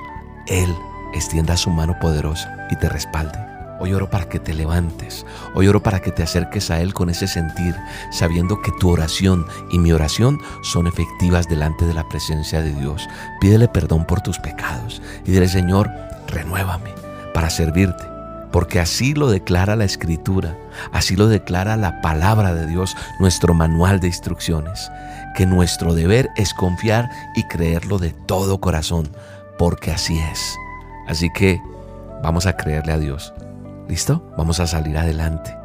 Él 0.48 0.76
extienda 1.14 1.58
su 1.58 1.70
mano 1.70 1.96
poderosa 2.00 2.68
y 2.72 2.76
te 2.76 2.90
respalde. 2.90 3.49
Hoy 3.80 3.94
oro 3.94 4.10
para 4.10 4.28
que 4.28 4.40
te 4.40 4.54
levantes. 4.54 5.26
Hoy 5.56 5.68
oro 5.68 5.82
para 5.82 6.02
que 6.02 6.12
te 6.12 6.24
acerques 6.24 6.70
a 6.70 6.82
Él 6.82 6.94
con 6.94 7.10
ese 7.10 7.28
sentir, 7.28 7.76
sabiendo 8.12 8.62
que 8.62 8.72
tu 8.80 8.90
oración 8.90 9.46
y 9.72 9.80
mi 9.80 9.92
oración 9.94 10.40
son 10.64 10.88
efectivas 10.88 11.48
delante 11.48 11.86
de 11.86 11.94
la 11.94 12.08
presencia 12.10 12.62
de 12.62 12.74
Dios. 12.74 13.08
Pídele 13.40 13.70
perdón 13.70 14.06
por 14.06 14.22
tus 14.22 14.38
pecados 14.40 15.02
y 15.26 15.32
dile, 15.32 15.48
Señor, 15.48 15.90
renuévame 16.28 16.94
para 17.34 17.50
servirte. 17.50 18.04
Porque 18.52 18.80
así 18.80 19.14
lo 19.14 19.30
declara 19.30 19.76
la 19.76 19.86
Escritura, 19.86 20.58
así 20.92 21.16
lo 21.16 21.28
declara 21.28 21.78
la 21.78 22.02
palabra 22.02 22.54
de 22.54 22.66
Dios, 22.66 22.98
nuestro 23.20 23.54
manual 23.54 24.00
de 24.00 24.08
instrucciones, 24.08 24.92
que 25.36 25.46
nuestro 25.46 25.94
deber 25.94 26.30
es 26.36 26.54
confiar 26.54 27.10
y 27.36 27.44
creerlo 27.44 28.00
de 28.00 28.10
todo 28.10 28.60
corazón, 28.60 29.08
porque 29.60 29.92
así 29.92 30.18
es. 30.18 30.58
Así 31.08 31.30
que 31.32 31.62
vamos 32.24 32.48
a 32.48 32.58
creerle 32.58 32.94
a 32.94 32.98
Dios. 32.98 33.34
¿Listo? 33.90 34.24
Vamos 34.38 34.60
a 34.60 34.68
salir 34.68 34.98
adelante. 34.98 35.58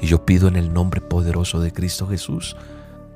Y 0.00 0.08
yo 0.08 0.26
pido 0.26 0.48
en 0.48 0.56
el 0.56 0.72
nombre 0.72 1.00
poderoso 1.00 1.60
de 1.60 1.72
Cristo 1.72 2.08
Jesús, 2.08 2.56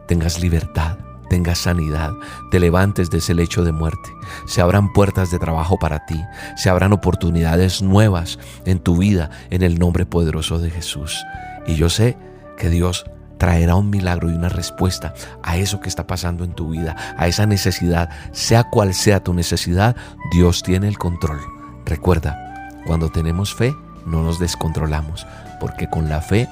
tengas 0.07 0.41
libertad, 0.41 0.99
tengas 1.29 1.59
sanidad, 1.59 2.13
te 2.53 2.61
levantes 2.61 3.11
de 3.11 3.19
ese 3.19 3.35
lecho 3.35 3.65
de 3.65 3.73
muerte, 3.73 4.11
se 4.47 4.61
abran 4.61 4.93
puertas 4.93 5.33
de 5.33 5.41
trabajo 5.41 5.79
para 5.79 6.07
ti, 6.07 6.21
se 6.57 6.71
abran 6.71 6.93
oportunidades 6.93 7.83
nuevas 7.83 8.39
en 8.65 8.79
tu 8.79 8.99
vida 8.99 9.31
en 9.51 9.63
el 9.63 9.81
nombre 9.81 10.07
poderoso 10.07 10.61
de 10.61 10.71
Jesús. 10.71 11.25
Y 11.67 11.75
yo 11.75 11.91
sé 11.91 12.17
que 12.57 12.71
Dios 12.71 13.05
traerá 13.39 13.75
un 13.75 13.91
milagro 13.91 14.31
y 14.31 14.35
una 14.35 14.49
respuesta 14.49 15.15
a 15.43 15.57
eso 15.57 15.81
que 15.81 15.89
está 15.89 16.07
pasando 16.07 16.45
en 16.45 16.53
tu 16.53 16.71
vida, 16.71 16.97
a 17.19 17.27
esa 17.27 17.47
necesidad, 17.47 18.11
sea 18.31 18.71
cual 18.71 18.95
sea 18.95 19.25
tu 19.25 19.35
necesidad, 19.35 19.97
Dios 20.31 20.63
tiene 20.63 20.87
el 20.87 20.99
control. 20.99 21.41
Recuerda, 21.85 22.71
cuando 22.87 23.09
tenemos 23.11 23.53
fe, 23.55 23.75
no 24.07 24.23
nos 24.23 24.39
descontrolamos, 24.39 25.27
porque 25.61 25.89
con 25.89 26.09
la 26.09 26.21
fe 26.21 26.49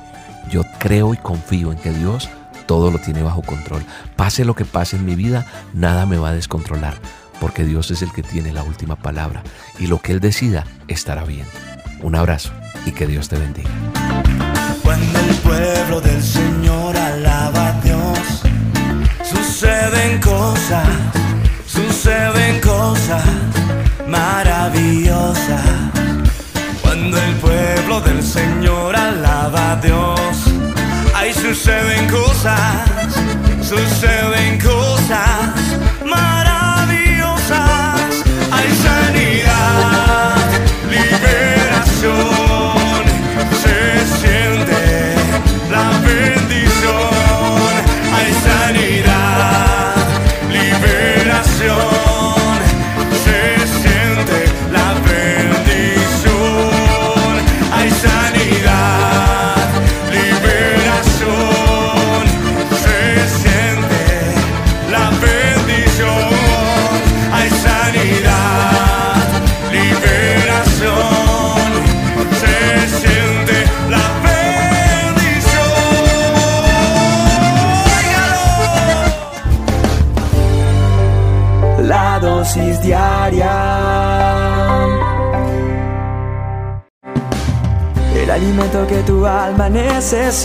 yo 0.50 0.62
creo 0.78 1.14
y 1.14 1.16
confío 1.16 1.72
en 1.72 1.78
que 1.78 1.92
Dios 1.92 2.28
todo 2.66 2.90
lo 2.90 2.98
tiene 2.98 3.22
bajo 3.22 3.42
control. 3.42 3.84
Pase 4.16 4.44
lo 4.44 4.54
que 4.54 4.64
pase 4.64 4.96
en 4.96 5.04
mi 5.04 5.16
vida, 5.16 5.46
nada 5.74 6.06
me 6.06 6.18
va 6.18 6.28
a 6.28 6.34
descontrolar, 6.34 6.94
porque 7.40 7.64
Dios 7.64 7.90
es 7.90 8.02
el 8.02 8.12
que 8.12 8.22
tiene 8.22 8.52
la 8.52 8.62
última 8.62 8.96
palabra 8.96 9.42
y 9.78 9.86
lo 9.86 9.98
que 9.98 10.12
Él 10.12 10.20
decida 10.20 10.64
estará 10.86 11.24
bien. 11.24 11.46
Un 12.02 12.14
abrazo 12.14 12.52
y 12.86 12.92
que 12.92 13.06
Dios 13.06 13.28
te 13.28 13.38
bendiga. 13.38 13.70
Cuando 14.82 15.18
el 15.18 15.34
pueblo 15.36 16.00
del 16.00 16.22
Señor 16.22 16.96
alaba 16.96 17.68
a 17.68 17.80
Dios, 17.80 18.42
suceden 19.24 20.20
cosas, 20.20 20.88
suceden 21.66 22.60
cosas 22.60 23.24
maravillosas. 24.06 25.99
Cuando 27.00 27.16
el 27.16 27.34
pueblo 27.36 28.00
del 28.02 28.22
Señor 28.22 28.94
alaba 28.94 29.72
a 29.72 29.76
Dios, 29.76 30.20
ahí 31.14 31.32
suceden 31.32 32.06
cosas, 32.10 32.84
suceden 33.62 34.60
cosas 34.60 35.69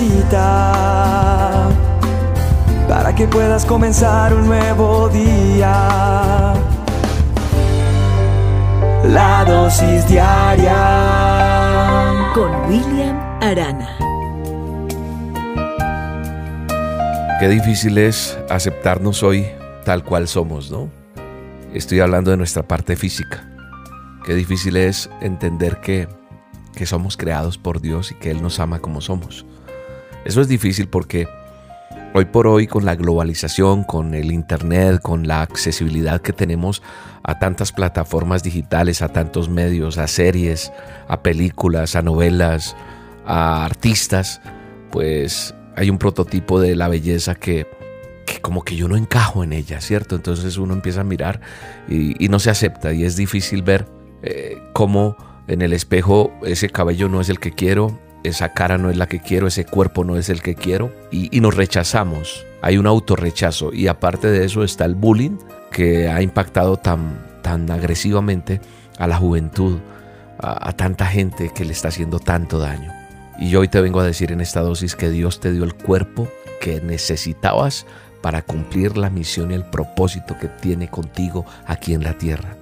necesita. 0.01 1.69
Para 2.87 3.15
que 3.15 3.27
puedas 3.27 3.65
comenzar 3.65 4.33
un 4.33 4.47
nuevo 4.47 5.09
día. 5.09 6.53
La 9.03 9.45
dosis 9.45 10.07
diaria. 10.07 10.73
Con 12.33 12.51
William 12.67 13.17
Arana. 13.41 13.97
Qué 17.39 17.47
difícil 17.49 17.97
es 17.97 18.37
aceptarnos 18.49 19.23
hoy 19.23 19.47
tal 19.83 20.03
cual 20.03 20.27
somos, 20.27 20.71
¿no? 20.71 20.89
Estoy 21.73 21.99
hablando 21.99 22.31
de 22.31 22.37
nuestra 22.37 22.63
parte 22.63 22.95
física. 22.95 23.47
Qué 24.25 24.33
difícil 24.33 24.77
es 24.77 25.09
entender 25.21 25.81
que, 25.81 26.07
que 26.73 26.85
somos 26.85 27.17
creados 27.17 27.57
por 27.57 27.81
Dios 27.81 28.11
y 28.11 28.15
que 28.15 28.31
Él 28.31 28.41
nos 28.41 28.59
ama 28.59 28.79
como 28.79 29.01
somos. 29.01 29.45
Eso 30.25 30.41
es 30.41 30.47
difícil 30.47 30.87
porque 30.87 31.27
hoy 32.15 32.25
por 32.25 32.47
hoy 32.47 32.65
con 32.65 32.83
la 32.83 32.95
globalización, 32.95 33.83
con 33.83 34.15
el 34.15 34.31
Internet, 34.31 34.99
con 35.01 35.27
la 35.27 35.43
accesibilidad 35.43 36.19
que 36.21 36.33
tenemos 36.33 36.81
a 37.23 37.37
tantas 37.37 37.71
plataformas 37.71 38.41
digitales, 38.41 39.03
a 39.03 39.09
tantos 39.09 39.49
medios, 39.49 39.99
a 39.99 40.07
series, 40.07 40.73
a 41.07 41.21
películas, 41.21 41.95
a 41.95 42.01
novelas, 42.01 42.75
a 43.25 43.65
artistas, 43.65 44.41
pues 44.91 45.53
hay 45.75 45.91
un 45.91 45.99
prototipo 45.99 46.59
de 46.59 46.75
la 46.75 46.87
belleza 46.87 47.35
que, 47.35 47.67
que 48.25 48.41
como 48.41 48.63
que 48.63 48.75
yo 48.75 48.87
no 48.87 48.97
encajo 48.97 49.43
en 49.43 49.53
ella, 49.53 49.79
¿cierto? 49.79 50.15
Entonces 50.15 50.57
uno 50.57 50.73
empieza 50.73 51.01
a 51.01 51.03
mirar 51.03 51.41
y, 51.87 52.29
no 52.29 52.39
se 52.39 52.49
acepta 52.49 52.93
y 52.93 53.03
es 53.03 53.15
difícil 53.15 53.61
ver 53.61 53.87
eh, 54.23 54.57
cómo 54.73 55.17
en 55.47 55.61
el 55.61 55.73
espejo 55.73 56.33
ese 56.43 56.69
cabello 56.69 57.09
no 57.09 57.21
es 57.21 57.29
el 57.29 57.39
que 57.39 57.51
quiero, 57.51 57.99
esa 58.27 58.49
cara 58.49 58.77
no 58.77 58.89
es 58.89 58.97
la 58.97 59.07
que 59.07 59.19
quiero, 59.19 59.47
ese 59.47 59.65
cuerpo 59.65 60.03
no 60.03 60.17
es 60.17 60.29
el 60.29 60.41
que 60.41 60.55
quiero 60.55 60.91
y, 61.11 61.39
nos 61.39 61.55
rechazamos. 61.55 62.45
Hay 62.61 62.77
un 62.77 62.87
autorrechazo 62.87 63.73
y 63.73 63.87
aparte 63.87 64.29
de 64.29 64.45
eso 64.45 64.63
está 64.63 64.85
el 64.85 64.95
bullying 64.95 65.37
que 65.71 66.09
ha 66.09 66.21
impactado 66.21 66.77
tan, 66.77 67.19
tan 67.41 67.69
agresivamente 67.69 68.61
a 68.97 69.07
la 69.07 69.17
juventud, 69.17 69.79
a, 70.39 70.69
a 70.69 70.73
tanta 70.73 71.05
gente 71.05 71.51
que 71.53 71.65
le 71.65 71.73
está 71.73 71.89
haciendo 71.89 72.19
tanto 72.19 72.59
daño. 72.59 72.91
Y 73.37 73.49
yo 73.49 73.59
hoy 73.59 73.67
te 73.67 73.81
vengo 73.81 73.99
a 73.99 74.05
decir 74.05 74.31
en 74.31 74.41
esta 74.41 74.61
dosis 74.61 74.95
que 74.95 75.09
Dios 75.09 75.39
te 75.39 75.51
dio 75.51 75.63
el 75.63 75.73
cuerpo 75.73 76.27
que 76.61 76.81
necesitabas 76.81 77.85
para 78.21 78.41
cumplir 78.41 78.97
la 78.97 79.09
misión 79.09 79.51
y 79.51 79.53
el 79.53 79.65
propósito 79.65 80.37
que 80.39 80.47
tiene 80.47 80.89
contigo 80.89 81.45
aquí 81.67 81.93
en 81.93 82.03
la 82.03 82.17
tierra. 82.17 82.55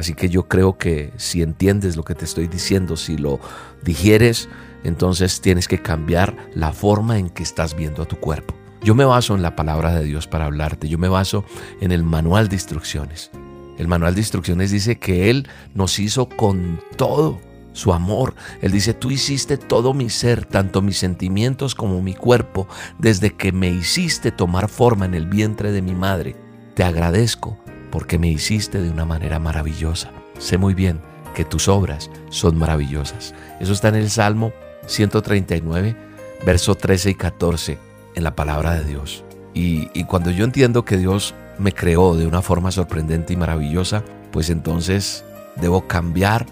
Así 0.00 0.14
que 0.14 0.30
yo 0.30 0.48
creo 0.48 0.78
que 0.78 1.12
si 1.18 1.42
entiendes 1.42 1.94
lo 1.94 2.04
que 2.04 2.14
te 2.14 2.24
estoy 2.24 2.48
diciendo, 2.48 2.96
si 2.96 3.18
lo 3.18 3.38
digieres, 3.82 4.48
entonces 4.84 5.40
tienes 5.40 5.68
que 5.68 5.80
cambiar 5.80 6.36
la 6.54 6.72
forma 6.72 7.18
en 7.18 7.30
que 7.30 7.42
estás 7.42 7.74
viendo 7.74 8.02
a 8.02 8.06
tu 8.06 8.16
cuerpo. 8.16 8.54
Yo 8.82 8.94
me 8.94 9.04
baso 9.04 9.34
en 9.34 9.42
la 9.42 9.56
palabra 9.56 9.94
de 9.94 10.04
Dios 10.04 10.26
para 10.26 10.46
hablarte, 10.46 10.88
yo 10.88 10.98
me 10.98 11.08
baso 11.08 11.44
en 11.80 11.92
el 11.92 12.02
manual 12.02 12.48
de 12.48 12.56
instrucciones. 12.56 13.30
El 13.78 13.88
manual 13.88 14.14
de 14.14 14.20
instrucciones 14.20 14.70
dice 14.70 14.98
que 14.98 15.30
Él 15.30 15.48
nos 15.74 15.98
hizo 15.98 16.28
con 16.28 16.80
todo 16.96 17.40
su 17.72 17.92
amor. 17.92 18.34
Él 18.60 18.72
dice, 18.72 18.94
tú 18.94 19.10
hiciste 19.10 19.56
todo 19.56 19.94
mi 19.94 20.10
ser, 20.10 20.44
tanto 20.44 20.82
mis 20.82 20.98
sentimientos 20.98 21.74
como 21.74 22.02
mi 22.02 22.14
cuerpo, 22.14 22.66
desde 22.98 23.34
que 23.34 23.52
me 23.52 23.70
hiciste 23.70 24.32
tomar 24.32 24.68
forma 24.68 25.04
en 25.04 25.14
el 25.14 25.26
vientre 25.26 25.72
de 25.72 25.82
mi 25.82 25.94
madre. 25.94 26.36
Te 26.74 26.84
agradezco 26.84 27.58
porque 27.90 28.18
me 28.18 28.28
hiciste 28.28 28.80
de 28.80 28.90
una 28.90 29.04
manera 29.04 29.38
maravillosa. 29.38 30.10
Sé 30.38 30.58
muy 30.58 30.74
bien 30.74 31.00
que 31.34 31.44
tus 31.44 31.68
obras 31.68 32.10
son 32.30 32.58
maravillosas. 32.58 33.34
Eso 33.60 33.72
está 33.72 33.88
en 33.88 33.96
el 33.96 34.10
Salmo 34.10 34.52
139, 34.90 35.96
verso 36.44 36.74
13 36.74 37.10
y 37.10 37.14
14, 37.14 37.78
en 38.14 38.24
la 38.24 38.34
palabra 38.34 38.74
de 38.74 38.84
Dios. 38.84 39.24
Y, 39.54 39.88
y 39.94 40.04
cuando 40.04 40.30
yo 40.30 40.44
entiendo 40.44 40.84
que 40.84 40.96
Dios 40.96 41.34
me 41.58 41.72
creó 41.72 42.16
de 42.16 42.26
una 42.26 42.42
forma 42.42 42.70
sorprendente 42.72 43.32
y 43.32 43.36
maravillosa, 43.36 44.04
pues 44.32 44.50
entonces 44.50 45.24
debo 45.56 45.86
cambiar 45.86 46.46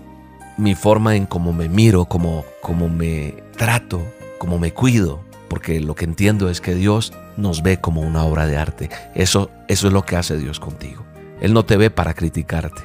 mi 0.57 0.75
forma 0.75 1.17
en 1.17 1.27
cómo 1.27 1.53
me 1.53 1.69
miro, 1.69 2.07
cómo, 2.07 2.45
cómo 2.63 2.89
me 2.89 3.35
trato, 3.57 4.03
cómo 4.39 4.59
me 4.59 4.73
cuido, 4.73 5.21
porque 5.49 5.81
lo 5.81 5.95
que 5.95 6.05
entiendo 6.05 6.51
es 6.51 6.61
que 6.61 6.75
Dios 6.75 7.13
nos 7.37 7.63
ve 7.63 7.81
como 7.81 8.03
una 8.03 8.25
obra 8.25 8.47
de 8.47 8.57
arte. 8.57 8.91
Eso, 9.15 9.51
eso 9.69 9.87
es 9.87 9.93
lo 9.93 10.03
que 10.03 10.17
hace 10.17 10.37
Dios 10.37 10.61
contigo. 10.61 11.05
Él 11.41 11.55
no 11.55 11.65
te 11.65 11.77
ve 11.77 11.91
para 11.91 12.15
criticarte. 12.15 12.83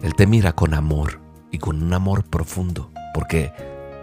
Él 0.00 0.14
te 0.14 0.26
mira 0.26 0.52
con 0.52 0.74
amor 0.74 1.20
y 1.50 1.58
con 1.58 1.82
un 1.82 1.92
amor 1.92 2.24
profundo, 2.24 2.90
porque 3.12 3.52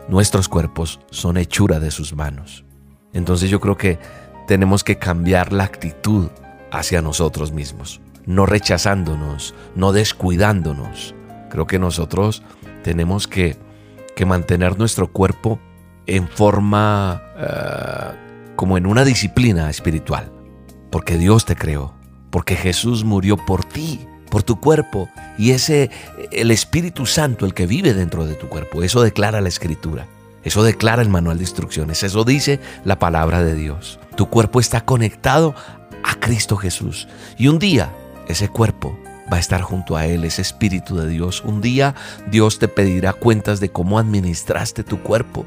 nuestros 0.07 0.47
cuerpos 0.49 0.99
son 1.11 1.37
hechura 1.37 1.79
de 1.79 1.91
sus 1.91 2.15
manos. 2.15 2.65
Entonces 3.13 3.49
yo 3.49 3.59
creo 3.59 3.77
que 3.77 3.99
tenemos 4.47 4.83
que 4.83 4.97
cambiar 4.97 5.51
la 5.53 5.63
actitud 5.63 6.29
hacia 6.71 7.01
nosotros 7.01 7.51
mismos, 7.51 8.01
no 8.25 8.45
rechazándonos, 8.45 9.53
no 9.75 9.91
descuidándonos. 9.91 11.15
Creo 11.49 11.67
que 11.67 11.79
nosotros 11.79 12.43
tenemos 12.83 13.27
que, 13.27 13.57
que 14.15 14.25
mantener 14.25 14.77
nuestro 14.77 15.11
cuerpo 15.11 15.59
en 16.05 16.27
forma 16.27 17.21
uh, 17.35 18.55
como 18.55 18.77
en 18.77 18.85
una 18.85 19.03
disciplina 19.03 19.69
espiritual, 19.69 20.31
porque 20.89 21.17
Dios 21.17 21.45
te 21.45 21.55
creó, 21.55 21.93
porque 22.29 22.55
Jesús 22.55 23.03
murió 23.03 23.37
por 23.37 23.65
ti, 23.65 24.07
por 24.29 24.43
tu 24.43 24.59
cuerpo, 24.59 25.09
y 25.37 25.51
ese 25.51 25.89
el 26.31 26.51
Espíritu 26.51 27.05
Santo 27.05 27.45
el 27.45 27.53
que 27.53 27.67
vive 27.67 27.93
dentro 27.93 28.25
de 28.25 28.35
tu 28.35 28.47
cuerpo, 28.47 28.83
eso 28.83 29.01
declara 29.01 29.41
la 29.41 29.49
escritura. 29.49 30.07
Eso 30.43 30.63
declara 30.63 31.01
el 31.01 31.09
manual 31.09 31.39
de 31.39 31.43
instrucciones, 31.43 32.03
eso 32.03 32.23
dice 32.23 32.61
la 32.85 32.99
palabra 32.99 33.43
de 33.43 33.53
Dios. 33.53 33.99
Tu 34.15 34.29
cuerpo 34.29 34.61
está 34.61 34.81
conectado 34.85 35.53
a 36.03 36.15
Cristo 36.15 36.55
Jesús. 36.55 37.07
Y 37.37 37.49
un 37.49 37.59
día 37.59 37.91
ese 38.29 38.47
cuerpo 38.47 38.97
va 39.31 39.37
a 39.37 39.39
estar 39.41 39.61
junto 39.61 39.97
a 39.97 40.05
Él, 40.05 40.23
ese 40.23 40.41
Espíritu 40.41 40.95
de 40.95 41.09
Dios. 41.09 41.43
Un 41.43 41.61
día 41.61 41.95
Dios 42.31 42.59
te 42.59 42.67
pedirá 42.67 43.13
cuentas 43.13 43.59
de 43.59 43.69
cómo 43.69 43.99
administraste 43.99 44.83
tu 44.83 45.01
cuerpo. 45.01 45.45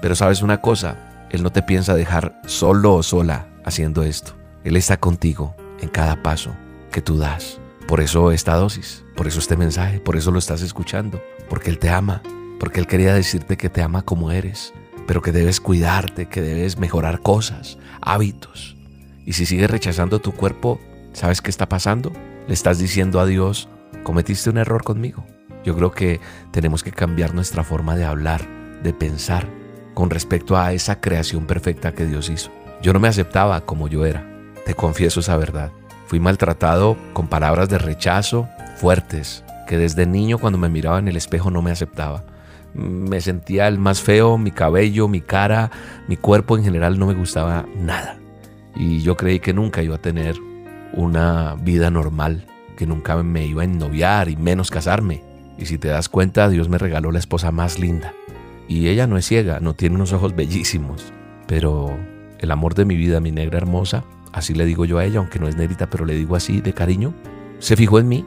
Pero 0.00 0.14
sabes 0.14 0.42
una 0.42 0.60
cosa, 0.60 0.96
Él 1.30 1.42
no 1.42 1.50
te 1.50 1.62
piensa 1.62 1.94
dejar 1.94 2.40
solo 2.46 2.94
o 2.94 3.02
sola 3.02 3.48
haciendo 3.64 4.04
esto. 4.04 4.34
Él 4.64 4.76
está 4.76 4.96
contigo 4.96 5.56
en 5.80 5.88
cada 5.88 6.22
paso 6.22 6.52
que 6.92 7.02
tú 7.02 7.18
das. 7.18 7.58
Por 7.86 8.00
eso 8.00 8.32
esta 8.32 8.56
dosis, 8.56 9.04
por 9.14 9.28
eso 9.28 9.38
este 9.38 9.56
mensaje, 9.56 10.00
por 10.00 10.16
eso 10.16 10.32
lo 10.32 10.40
estás 10.40 10.60
escuchando, 10.62 11.22
porque 11.48 11.70
Él 11.70 11.78
te 11.78 11.88
ama, 11.88 12.20
porque 12.58 12.80
Él 12.80 12.88
quería 12.88 13.14
decirte 13.14 13.56
que 13.56 13.70
te 13.70 13.80
ama 13.80 14.02
como 14.02 14.32
eres, 14.32 14.74
pero 15.06 15.22
que 15.22 15.30
debes 15.30 15.60
cuidarte, 15.60 16.26
que 16.26 16.40
debes 16.40 16.78
mejorar 16.78 17.20
cosas, 17.20 17.78
hábitos. 18.00 18.76
Y 19.24 19.34
si 19.34 19.46
sigues 19.46 19.70
rechazando 19.70 20.18
tu 20.18 20.32
cuerpo, 20.32 20.80
¿sabes 21.12 21.40
qué 21.40 21.50
está 21.50 21.68
pasando? 21.68 22.12
Le 22.48 22.54
estás 22.54 22.78
diciendo 22.78 23.20
a 23.20 23.26
Dios, 23.26 23.68
cometiste 24.02 24.50
un 24.50 24.58
error 24.58 24.82
conmigo. 24.82 25.24
Yo 25.64 25.76
creo 25.76 25.92
que 25.92 26.20
tenemos 26.50 26.82
que 26.82 26.92
cambiar 26.92 27.34
nuestra 27.34 27.62
forma 27.62 27.96
de 27.96 28.04
hablar, 28.04 28.46
de 28.82 28.92
pensar, 28.92 29.48
con 29.94 30.10
respecto 30.10 30.56
a 30.56 30.72
esa 30.72 31.00
creación 31.00 31.46
perfecta 31.46 31.92
que 31.92 32.04
Dios 32.04 32.30
hizo. 32.30 32.50
Yo 32.82 32.92
no 32.92 33.00
me 33.00 33.08
aceptaba 33.08 33.60
como 33.60 33.88
yo 33.88 34.04
era, 34.04 34.26
te 34.64 34.74
confieso 34.74 35.20
esa 35.20 35.36
verdad. 35.36 35.70
Fui 36.06 36.20
maltratado 36.20 36.96
con 37.12 37.28
palabras 37.28 37.68
de 37.68 37.78
rechazo 37.78 38.48
fuertes, 38.76 39.44
que 39.66 39.76
desde 39.76 40.06
niño 40.06 40.38
cuando 40.38 40.58
me 40.58 40.68
miraba 40.68 40.98
en 40.98 41.08
el 41.08 41.16
espejo 41.16 41.50
no 41.50 41.62
me 41.62 41.72
aceptaba. 41.72 42.24
Me 42.74 43.20
sentía 43.20 43.68
el 43.68 43.78
más 43.78 44.00
feo, 44.00 44.38
mi 44.38 44.50
cabello, 44.50 45.08
mi 45.08 45.20
cara, 45.20 45.70
mi 46.08 46.16
cuerpo 46.16 46.56
en 46.56 46.64
general 46.64 46.98
no 46.98 47.06
me 47.06 47.14
gustaba 47.14 47.66
nada. 47.76 48.18
Y 48.76 49.00
yo 49.00 49.16
creí 49.16 49.40
que 49.40 49.54
nunca 49.54 49.82
iba 49.82 49.96
a 49.96 50.02
tener 50.02 50.36
una 50.92 51.54
vida 51.54 51.90
normal, 51.90 52.46
que 52.76 52.86
nunca 52.86 53.16
me 53.22 53.46
iba 53.46 53.62
a 53.62 53.64
ennoviar 53.64 54.28
y 54.28 54.36
menos 54.36 54.70
casarme. 54.70 55.22
Y 55.58 55.66
si 55.66 55.78
te 55.78 55.88
das 55.88 56.08
cuenta, 56.08 56.48
Dios 56.48 56.68
me 56.68 56.78
regaló 56.78 57.10
la 57.10 57.18
esposa 57.18 57.50
más 57.50 57.78
linda. 57.78 58.12
Y 58.68 58.88
ella 58.88 59.06
no 59.06 59.16
es 59.16 59.26
ciega, 59.26 59.58
no 59.60 59.74
tiene 59.74 59.96
unos 59.96 60.12
ojos 60.12 60.36
bellísimos, 60.36 61.12
pero 61.46 61.96
el 62.38 62.50
amor 62.50 62.74
de 62.74 62.84
mi 62.84 62.96
vida, 62.96 63.20
mi 63.20 63.32
negra 63.32 63.58
hermosa, 63.58 64.04
así 64.36 64.54
le 64.54 64.66
digo 64.66 64.84
yo 64.84 64.98
a 64.98 65.04
ella, 65.04 65.18
aunque 65.18 65.38
no 65.38 65.48
es 65.48 65.56
negrita, 65.56 65.88
pero 65.88 66.04
le 66.04 66.14
digo 66.14 66.36
así 66.36 66.60
de 66.60 66.74
cariño, 66.74 67.14
se 67.58 67.74
fijó 67.74 67.98
en 67.98 68.08
mí. 68.08 68.24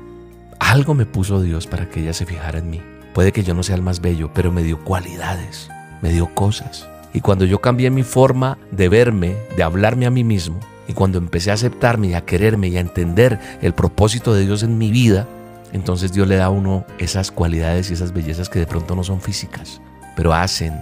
Algo 0.59 0.95
me 0.95 1.05
puso 1.05 1.41
Dios 1.41 1.67
para 1.67 1.87
que 1.87 2.01
ella 2.01 2.13
se 2.13 2.25
fijara 2.25 2.57
en 2.57 2.69
mí. 2.69 2.81
Puede 3.13 3.31
que 3.31 3.43
yo 3.43 3.53
no 3.53 3.61
sea 3.61 3.75
el 3.75 3.83
más 3.83 4.01
bello, 4.01 4.31
pero 4.33 4.51
me 4.51 4.63
dio 4.63 4.83
cualidades, 4.83 5.69
me 6.01 6.09
dio 6.09 6.25
cosas. 6.33 6.89
Y 7.13 7.21
cuando 7.21 7.45
yo 7.45 7.61
cambié 7.61 7.91
mi 7.91 8.01
forma 8.01 8.57
de 8.71 8.89
verme, 8.89 9.37
de 9.55 9.61
hablarme 9.61 10.07
a 10.07 10.09
mí 10.09 10.23
mismo, 10.23 10.59
y 10.87 10.93
cuando 10.93 11.19
empecé 11.19 11.51
a 11.51 11.53
aceptarme 11.53 12.07
y 12.07 12.13
a 12.15 12.25
quererme 12.25 12.69
y 12.69 12.77
a 12.77 12.81
entender 12.81 13.39
el 13.61 13.73
propósito 13.73 14.33
de 14.33 14.45
Dios 14.45 14.63
en 14.63 14.79
mi 14.79 14.89
vida, 14.89 15.27
entonces 15.73 16.11
Dios 16.11 16.27
le 16.27 16.37
da 16.37 16.45
a 16.45 16.49
uno 16.49 16.85
esas 16.97 17.29
cualidades 17.29 17.91
y 17.91 17.93
esas 17.93 18.13
bellezas 18.13 18.49
que 18.49 18.57
de 18.57 18.65
pronto 18.65 18.95
no 18.95 19.03
son 19.03 19.21
físicas, 19.21 19.79
pero 20.15 20.33
hacen 20.33 20.73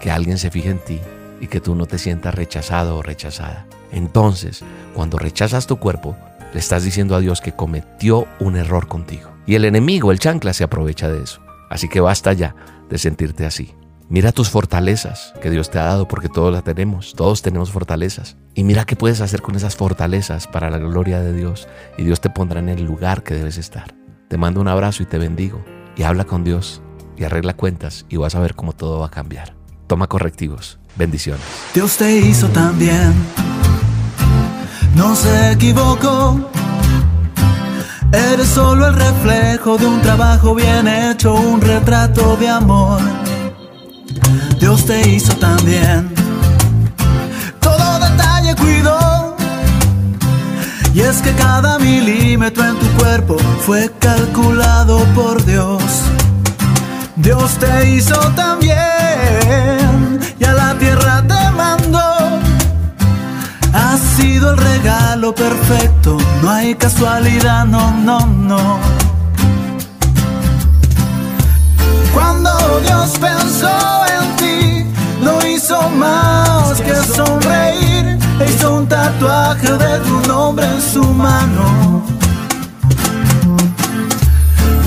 que 0.00 0.12
alguien 0.12 0.38
se 0.38 0.52
fije 0.52 0.70
en 0.70 0.78
ti 0.78 1.00
y 1.40 1.48
que 1.48 1.60
tú 1.60 1.74
no 1.74 1.86
te 1.86 1.98
sientas 1.98 2.36
rechazado 2.36 2.96
o 2.96 3.02
rechazada. 3.02 3.66
Entonces, 3.92 4.64
cuando 4.94 5.18
rechazas 5.18 5.66
tu 5.66 5.78
cuerpo, 5.78 6.16
le 6.52 6.58
estás 6.58 6.84
diciendo 6.84 7.14
a 7.14 7.20
Dios 7.20 7.40
que 7.40 7.52
cometió 7.52 8.26
un 8.40 8.56
error 8.56 8.88
contigo. 8.88 9.30
Y 9.46 9.54
el 9.54 9.64
enemigo, 9.64 10.10
el 10.10 10.18
chancla, 10.18 10.52
se 10.52 10.64
aprovecha 10.64 11.08
de 11.08 11.22
eso. 11.22 11.40
Así 11.70 11.88
que 11.88 12.00
basta 12.00 12.32
ya 12.32 12.54
de 12.88 12.98
sentirte 12.98 13.46
así. 13.46 13.74
Mira 14.08 14.30
tus 14.30 14.50
fortalezas 14.50 15.34
que 15.42 15.50
Dios 15.50 15.70
te 15.70 15.80
ha 15.80 15.84
dado 15.84 16.06
porque 16.06 16.28
todos 16.28 16.52
las 16.52 16.62
tenemos, 16.62 17.14
todos 17.14 17.42
tenemos 17.42 17.72
fortalezas. 17.72 18.36
Y 18.54 18.62
mira 18.62 18.84
qué 18.84 18.94
puedes 18.94 19.20
hacer 19.20 19.42
con 19.42 19.56
esas 19.56 19.74
fortalezas 19.74 20.46
para 20.46 20.70
la 20.70 20.78
gloria 20.78 21.20
de 21.20 21.32
Dios 21.32 21.66
y 21.98 22.04
Dios 22.04 22.20
te 22.20 22.30
pondrá 22.30 22.60
en 22.60 22.68
el 22.68 22.84
lugar 22.84 23.24
que 23.24 23.34
debes 23.34 23.58
estar. 23.58 23.96
Te 24.28 24.36
mando 24.36 24.60
un 24.60 24.68
abrazo 24.68 25.02
y 25.02 25.06
te 25.06 25.18
bendigo 25.18 25.64
y 25.96 26.04
habla 26.04 26.24
con 26.24 26.44
Dios 26.44 26.82
y 27.16 27.24
arregla 27.24 27.54
cuentas 27.54 28.06
y 28.08 28.16
vas 28.16 28.36
a 28.36 28.40
ver 28.40 28.54
cómo 28.54 28.74
todo 28.74 29.00
va 29.00 29.06
a 29.06 29.10
cambiar. 29.10 29.56
Toma 29.88 30.06
correctivos. 30.06 30.78
Bendiciones. 30.94 31.44
Dios 31.74 31.96
te 31.96 32.16
hizo 32.16 32.48
también. 32.48 33.12
No 34.96 35.14
se 35.14 35.52
equivocó. 35.52 36.40
Eres 38.10 38.48
solo 38.48 38.86
el 38.88 38.94
reflejo 38.94 39.76
de 39.76 39.86
un 39.86 40.00
trabajo 40.00 40.54
bien 40.54 40.88
hecho, 40.88 41.34
un 41.34 41.60
retrato 41.60 42.36
de 42.38 42.48
amor. 42.48 42.98
Dios 44.58 44.86
te 44.86 45.06
hizo 45.06 45.34
también. 45.36 46.14
Todo 47.60 47.98
detalle 47.98 48.54
cuidó. 48.56 49.36
Y 50.94 51.00
es 51.00 51.18
que 51.18 51.32
cada 51.32 51.78
milímetro 51.78 52.64
en 52.64 52.78
tu 52.78 52.86
cuerpo 52.98 53.36
fue 53.66 53.92
calculado 53.98 55.04
por 55.14 55.44
Dios. 55.44 55.82
Dios 57.16 57.58
te 57.58 57.90
hizo 57.90 58.18
también. 58.34 60.20
Y 60.38 60.44
a 60.44 60.52
la 60.54 60.74
tierra 60.78 61.22
te. 61.28 61.35
Ha 63.88 63.96
sido 63.98 64.50
el 64.50 64.56
regalo 64.58 65.32
perfecto. 65.32 66.18
No 66.42 66.50
hay 66.50 66.74
casualidad, 66.74 67.64
no, 67.64 67.92
no, 67.92 68.26
no. 68.26 68.78
Cuando 72.12 72.50
Dios 72.84 73.16
pensó 73.18 73.76
en 74.16 74.36
ti, 74.36 74.86
no 75.22 75.46
hizo 75.46 75.88
más 75.90 76.80
que 76.80 76.94
sonreír. 77.14 78.18
E 78.40 78.50
hizo 78.50 78.76
un 78.78 78.88
tatuaje 78.88 79.70
de 79.84 79.98
tu 80.00 80.20
nombre 80.28 80.66
en 80.66 80.82
su 80.82 81.04
mano. 81.04 82.02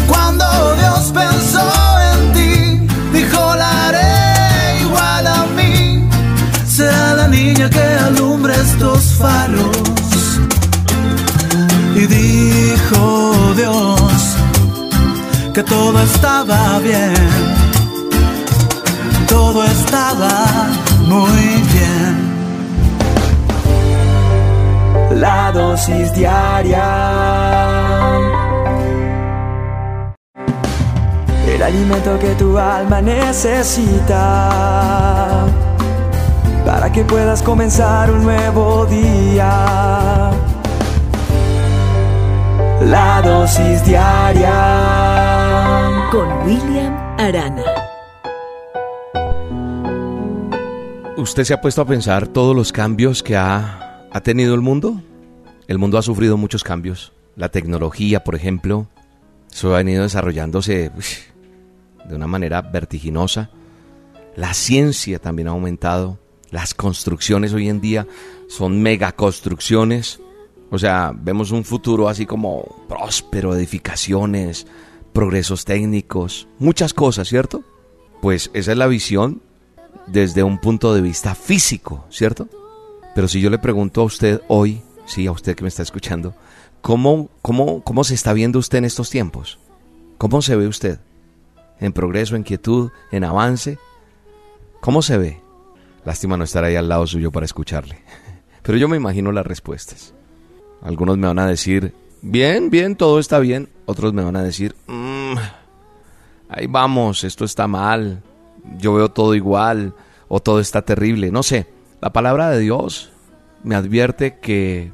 Cuando 0.08 0.46
Dios 0.76 1.12
pensó 1.14 1.66
en 2.12 2.34
ti, 2.34 2.88
dijo 3.18 3.56
la 3.56 3.88
haré 3.88 4.82
igual 4.82 5.26
a 5.26 5.46
mí. 5.56 6.10
Será 6.68 7.14
la 7.16 7.28
niña 7.28 7.70
que 7.70 7.82
alumbre 8.08 8.39
estos 8.62 9.14
faros. 9.16 10.40
Y 11.96 12.06
dijo 12.06 13.54
Dios 13.56 14.36
que 15.54 15.64
todo 15.64 16.00
estaba 16.02 16.80
bien, 16.80 17.14
todo 19.28 19.64
estaba 19.64 20.68
muy 21.08 21.64
bien. 21.74 22.30
La 25.20 25.52
dosis 25.52 26.14
diaria. 26.14 26.88
El 31.48 31.64
alimento 31.64 32.18
que 32.20 32.36
tu 32.36 32.58
alma 32.58 33.02
necesita 33.02 34.20
para 36.70 36.92
que 36.92 37.04
puedas 37.04 37.42
comenzar 37.42 38.12
un 38.12 38.22
nuevo 38.22 38.86
día. 38.86 40.30
La 42.82 43.24
dosis 43.24 43.84
diaria 43.86 44.54
con 46.12 46.30
William 46.46 46.96
Arana. 47.18 47.64
¿Usted 51.18 51.44
se 51.44 51.56
ha 51.56 51.60
puesto 51.60 51.82
a 51.82 51.88
pensar 51.88 52.28
todos 52.28 52.56
los 52.56 52.72
cambios 52.72 53.24
que 53.24 53.36
ha, 53.36 54.06
ha 54.12 54.22
tenido 54.22 54.54
el 54.54 54.62
mundo? 54.62 55.02
El 55.68 55.80
mundo 55.80 55.98
ha 55.98 56.04
sufrido 56.04 56.38
muchos 56.38 56.64
cambios. 56.64 57.14
La 57.36 57.50
tecnología, 57.50 58.24
por 58.24 58.36
ejemplo, 58.36 58.86
eso 59.52 59.74
ha 59.74 59.80
venido 59.80 60.04
desarrollándose 60.04 60.92
de 62.06 62.16
una 62.16 62.28
manera 62.28 62.62
vertiginosa. 62.62 63.50
La 64.36 64.54
ciencia 64.54 65.18
también 65.18 65.48
ha 65.48 65.52
aumentado. 65.52 66.20
Las 66.52 66.74
construcciones 66.74 67.54
hoy 67.54 67.70
en 67.70 67.82
día 67.82 68.08
son 68.48 68.82
megaconstrucciones. 68.82 70.20
O 70.72 70.80
sea, 70.80 71.12
vemos 71.16 71.52
un 71.52 71.64
futuro 71.64 72.10
así 72.10 72.26
como 72.26 72.84
próspero, 72.88 73.56
edificaciones, 73.56 74.66
progresos 75.14 75.66
técnicos, 75.66 76.48
muchas 76.58 76.94
cosas, 76.94 77.28
¿cierto? 77.28 77.64
Pues 78.22 78.52
esa 78.54 78.72
es 78.72 78.78
la 78.78 78.88
visión 78.88 79.42
desde 80.08 80.44
un 80.44 80.60
punto 80.60 80.94
de 80.94 81.02
vista 81.02 81.36
físico, 81.36 82.06
¿cierto? 82.10 82.48
Pero 83.16 83.28
si 83.28 83.42
yo 83.42 83.50
le 83.50 83.60
pregunto 83.60 84.02
a 84.02 84.06
usted 84.06 84.42
hoy, 84.48 84.82
sí, 85.06 85.28
a 85.28 85.32
usted 85.32 85.56
que 85.56 85.64
me 85.64 85.70
está 85.70 85.84
escuchando, 85.84 86.34
¿cómo, 86.82 87.30
cómo, 87.42 87.84
cómo 87.84 88.04
se 88.04 88.16
está 88.16 88.34
viendo 88.34 88.60
usted 88.60 88.80
en 88.80 88.86
estos 88.86 89.10
tiempos? 89.10 89.60
¿Cómo 90.18 90.42
se 90.42 90.56
ve 90.56 90.68
usted? 90.68 91.00
¿En 91.80 91.94
progreso, 91.94 92.36
en 92.36 92.44
quietud, 92.44 92.92
en 93.12 93.24
avance? 93.24 93.78
¿Cómo 94.82 95.02
se 95.02 95.18
ve? 95.18 95.42
Lástima 96.06 96.38
no 96.38 96.44
estar 96.44 96.64
ahí 96.64 96.76
al 96.76 96.90
lado 96.90 97.06
suyo 97.08 97.32
para 97.32 97.46
escucharle. 97.46 98.00
Pero 98.64 98.78
yo 98.78 98.88
me 98.88 98.98
imagino 98.98 99.32
las 99.32 99.46
respuestas. 99.46 100.14
Algunos 100.82 101.18
me 101.18 101.28
van 101.28 101.40
a 101.40 101.48
decir, 101.48 101.94
bien, 102.22 102.70
bien, 102.70 102.96
todo 102.96 103.20
está 103.20 103.40
bien. 103.40 103.70
Otros 103.86 104.14
me 104.14 104.24
van 104.24 104.36
a 104.36 104.44
decir, 104.44 104.76
"Mm, 104.88 105.34
ahí 106.50 106.68
vamos, 106.68 107.24
esto 107.24 107.46
está 107.46 107.68
mal. 107.68 108.22
Yo 108.78 108.94
veo 108.94 109.10
todo 109.10 109.36
igual 109.36 109.94
o 110.28 110.40
todo 110.40 110.60
está 110.60 110.84
terrible. 110.84 111.32
No 111.32 111.44
sé, 111.44 111.68
la 112.02 112.14
palabra 112.14 112.50
de 112.50 112.60
Dios 112.60 113.12
me 113.64 113.76
advierte 113.76 114.38
que 114.40 114.92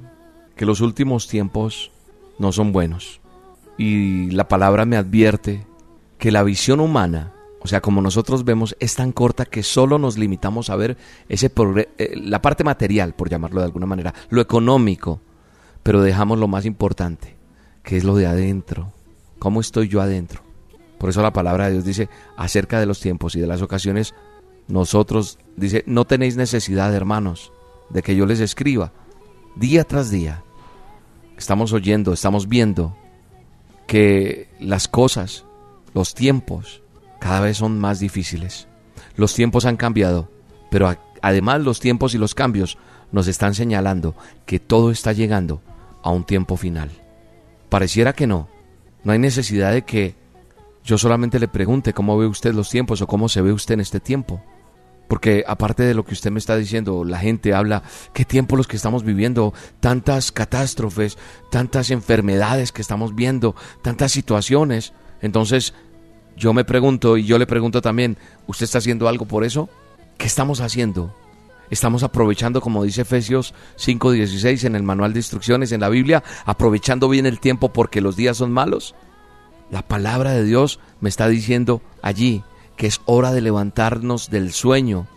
que 0.56 0.65
los 0.65 0.82
últimos 0.82 1.28
tiempos 1.28 1.91
no 2.39 2.52
son 2.52 2.72
buenos. 2.72 3.20
Y 3.78 4.32
la 4.32 4.48
palabra 4.48 4.86
me 4.86 4.98
advierte 4.98 5.65
que 6.18 6.32
la 6.32 6.44
visión 6.44 6.80
humana, 6.80 7.34
o 7.65 7.67
sea, 7.67 7.82
como 7.82 7.99
nosotros 7.99 8.45
vemos, 8.45 8.78
es 8.80 8.93
tan 8.93 9.12
corta 9.12 9.43
que 9.43 9.63
solo 9.63 9.97
nos 9.97 10.19
limitamos 10.19 10.69
a 10.69 10.75
ver 10.75 10.97
ese 11.30 11.51
eh, 11.97 12.13
la 12.15 12.39
parte 12.39 12.63
material, 12.63 13.15
por 13.15 13.28
llamarlo 13.28 13.60
de 13.60 13.65
alguna 13.65 13.88
manera, 13.88 14.13
lo 14.30 14.39
económico, 14.39 15.19
pero 15.82 16.04
dejamos 16.04 16.38
lo 16.38 16.47
más 16.47 16.67
importante, 16.67 17.36
que 17.82 17.97
es 17.97 18.04
lo 18.04 18.15
de 18.15 18.28
adentro. 18.28 18.93
¿Cómo 19.39 19.62
estoy 19.62 19.88
yo 19.88 19.99
adentro? 19.99 20.43
Por 20.99 21.10
eso 21.10 21.23
la 21.23 21.34
palabra 21.34 21.65
de 21.65 21.71
Dios 21.71 21.86
dice 21.86 22.08
acerca 22.38 22.80
de 22.80 22.86
los 22.86 22.99
tiempos 22.99 23.36
y 23.36 23.39
de 23.39 23.47
las 23.47 23.63
ocasiones, 23.63 24.13
nosotros, 24.67 25.39
dice, 25.56 25.84
no 25.88 26.06
tenéis 26.06 26.38
necesidad, 26.38 26.93
hermanos, 26.93 27.51
de 27.89 28.04
que 28.04 28.15
yo 28.15 28.28
les 28.28 28.41
escriba 28.41 28.91
día 29.56 29.86
tras 29.86 30.12
día. 30.12 30.43
Estamos 31.36 31.73
oyendo, 31.73 32.13
estamos 32.13 32.47
viendo 32.47 32.95
que 33.88 34.49
las 34.60 34.88
cosas, 34.88 35.45
los 35.95 36.13
tiempos, 36.13 36.84
cada 37.25 37.39
vez 37.39 37.57
son 37.57 37.79
más 37.79 37.99
difíciles. 37.99 38.67
Los 39.15 39.33
tiempos 39.33 39.65
han 39.65 39.77
cambiado, 39.77 40.29
pero 40.69 40.95
además 41.23 41.61
los 41.61 41.79
tiempos 41.79 42.13
y 42.13 42.19
los 42.19 42.35
cambios 42.35 42.77
nos 43.11 43.25
están 43.25 43.55
señalando 43.55 44.13
que 44.45 44.59
todo 44.59 44.91
está 44.91 45.11
llegando 45.11 45.59
a 46.03 46.11
un 46.11 46.23
tiempo 46.23 46.55
final. 46.55 46.91
Pareciera 47.67 48.13
que 48.13 48.27
no. 48.27 48.47
No 49.03 49.11
hay 49.11 49.17
necesidad 49.17 49.73
de 49.73 49.81
que 49.81 50.13
yo 50.83 50.99
solamente 50.99 51.39
le 51.39 51.47
pregunte 51.47 51.93
cómo 51.93 52.15
ve 52.15 52.27
usted 52.27 52.53
los 52.53 52.69
tiempos 52.69 53.01
o 53.01 53.07
cómo 53.07 53.27
se 53.27 53.41
ve 53.41 53.51
usted 53.51 53.73
en 53.73 53.79
este 53.79 53.99
tiempo. 53.99 54.43
Porque 55.07 55.43
aparte 55.47 55.81
de 55.81 55.95
lo 55.95 56.05
que 56.05 56.13
usted 56.13 56.29
me 56.29 56.38
está 56.38 56.55
diciendo, 56.55 57.03
la 57.05 57.17
gente 57.17 57.55
habla, 57.55 57.81
qué 58.13 58.23
tiempo 58.23 58.55
los 58.55 58.67
que 58.67 58.75
estamos 58.75 59.03
viviendo, 59.03 59.51
tantas 59.79 60.31
catástrofes, 60.31 61.17
tantas 61.49 61.89
enfermedades 61.89 62.71
que 62.71 62.83
estamos 62.83 63.15
viendo, 63.15 63.55
tantas 63.81 64.11
situaciones. 64.11 64.93
Entonces, 65.21 65.73
yo 66.36 66.54
me 66.54 66.65
pregunto 66.65 67.17
y 67.17 67.24
yo 67.24 67.38
le 67.38 67.48
pregunto 67.48 67.82
también, 67.82 68.17
¿usted 68.48 68.65
está 68.65 68.80
haciendo 68.80 69.08
algo 69.08 69.26
por 69.26 69.43
eso? 69.43 69.69
¿Qué 70.17 70.26
estamos 70.28 70.60
haciendo? 70.62 71.15
¿Estamos 71.69 72.04
aprovechando, 72.04 72.62
como 72.62 72.84
dice 72.84 73.02
Efesios 73.02 73.54
5:16 73.78 74.65
en 74.65 74.76
el 74.76 74.84
manual 74.84 75.13
de 75.13 75.19
instrucciones 75.19 75.71
en 75.71 75.82
la 75.82 75.89
Biblia, 75.89 76.24
aprovechando 76.45 77.10
bien 77.10 77.26
el 77.26 77.39
tiempo 77.39 77.74
porque 77.74 78.02
los 78.02 78.15
días 78.15 78.38
son 78.38 78.52
malos? 78.52 78.95
La 79.71 79.82
palabra 79.82 80.32
de 80.32 80.43
Dios 80.43 80.80
me 81.00 81.10
está 81.10 81.28
diciendo 81.28 81.82
allí, 82.02 82.43
que 82.76 82.88
es 82.88 83.02
hora 83.06 83.32
de 83.32 83.41
levantarnos 83.41 84.30
del 84.30 84.52
sueño, 84.52 85.08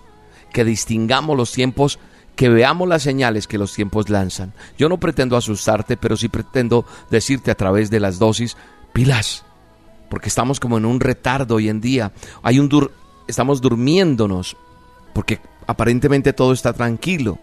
que 0.53 0.65
distingamos 0.65 1.37
los 1.37 1.53
tiempos, 1.53 1.99
que 2.35 2.49
veamos 2.49 2.89
las 2.89 3.03
señales 3.03 3.47
que 3.47 3.59
los 3.59 3.75
tiempos 3.75 4.09
lanzan. 4.09 4.55
Yo 4.79 4.89
no 4.89 4.99
pretendo 4.99 5.37
asustarte, 5.37 5.97
pero 5.97 6.17
sí 6.17 6.29
pretendo 6.29 6.87
decirte 7.11 7.51
a 7.51 7.57
través 7.57 7.91
de 7.91 8.01
las 8.01 8.19
dosis, 8.19 8.57
pilas, 8.93 9.45
porque 10.11 10.29
estamos 10.29 10.61
como 10.61 10.79
en 10.79 10.85
un 10.85 11.01
retardo 11.01 11.57
hoy 11.57 11.69
en 11.69 11.81
día. 11.81 12.13
Hay 12.43 12.59
un 12.59 12.69
dur 12.69 12.93
estamos 13.29 13.61
durmiéndonos, 13.61 14.57
porque 15.13 15.41
aparentemente 15.67 16.33
todo 16.33 16.53
está 16.53 16.73
tranquilo 16.73 17.39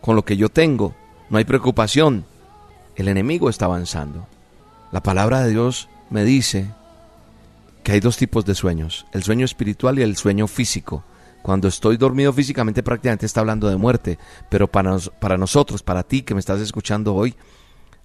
con 0.00 0.16
lo 0.16 0.24
que 0.24 0.36
yo 0.36 0.48
tengo, 0.48 0.94
no 1.28 1.38
hay 1.38 1.44
preocupación. 1.44 2.24
El 2.96 3.08
enemigo 3.08 3.50
está 3.50 3.64
avanzando. 3.64 4.26
La 4.92 5.02
palabra 5.02 5.40
de 5.40 5.50
Dios 5.50 5.88
me 6.08 6.24
dice 6.24 6.70
que 7.82 7.92
hay 7.92 8.00
dos 8.00 8.16
tipos 8.16 8.44
de 8.44 8.54
sueños, 8.54 9.06
el 9.12 9.24
sueño 9.24 9.44
espiritual 9.44 9.98
y 9.98 10.02
el 10.02 10.16
sueño 10.16 10.46
físico. 10.46 11.02
Cuando 11.42 11.68
estoy 11.68 11.96
dormido 11.98 12.32
físicamente 12.32 12.82
prácticamente 12.82 13.26
está 13.26 13.40
hablando 13.40 13.68
de 13.68 13.76
muerte, 13.76 14.18
pero 14.48 14.70
para, 14.70 14.96
para 15.18 15.36
nosotros, 15.36 15.82
para 15.82 16.02
ti 16.02 16.22
que 16.22 16.32
me 16.34 16.40
estás 16.40 16.60
escuchando 16.60 17.14
hoy, 17.14 17.34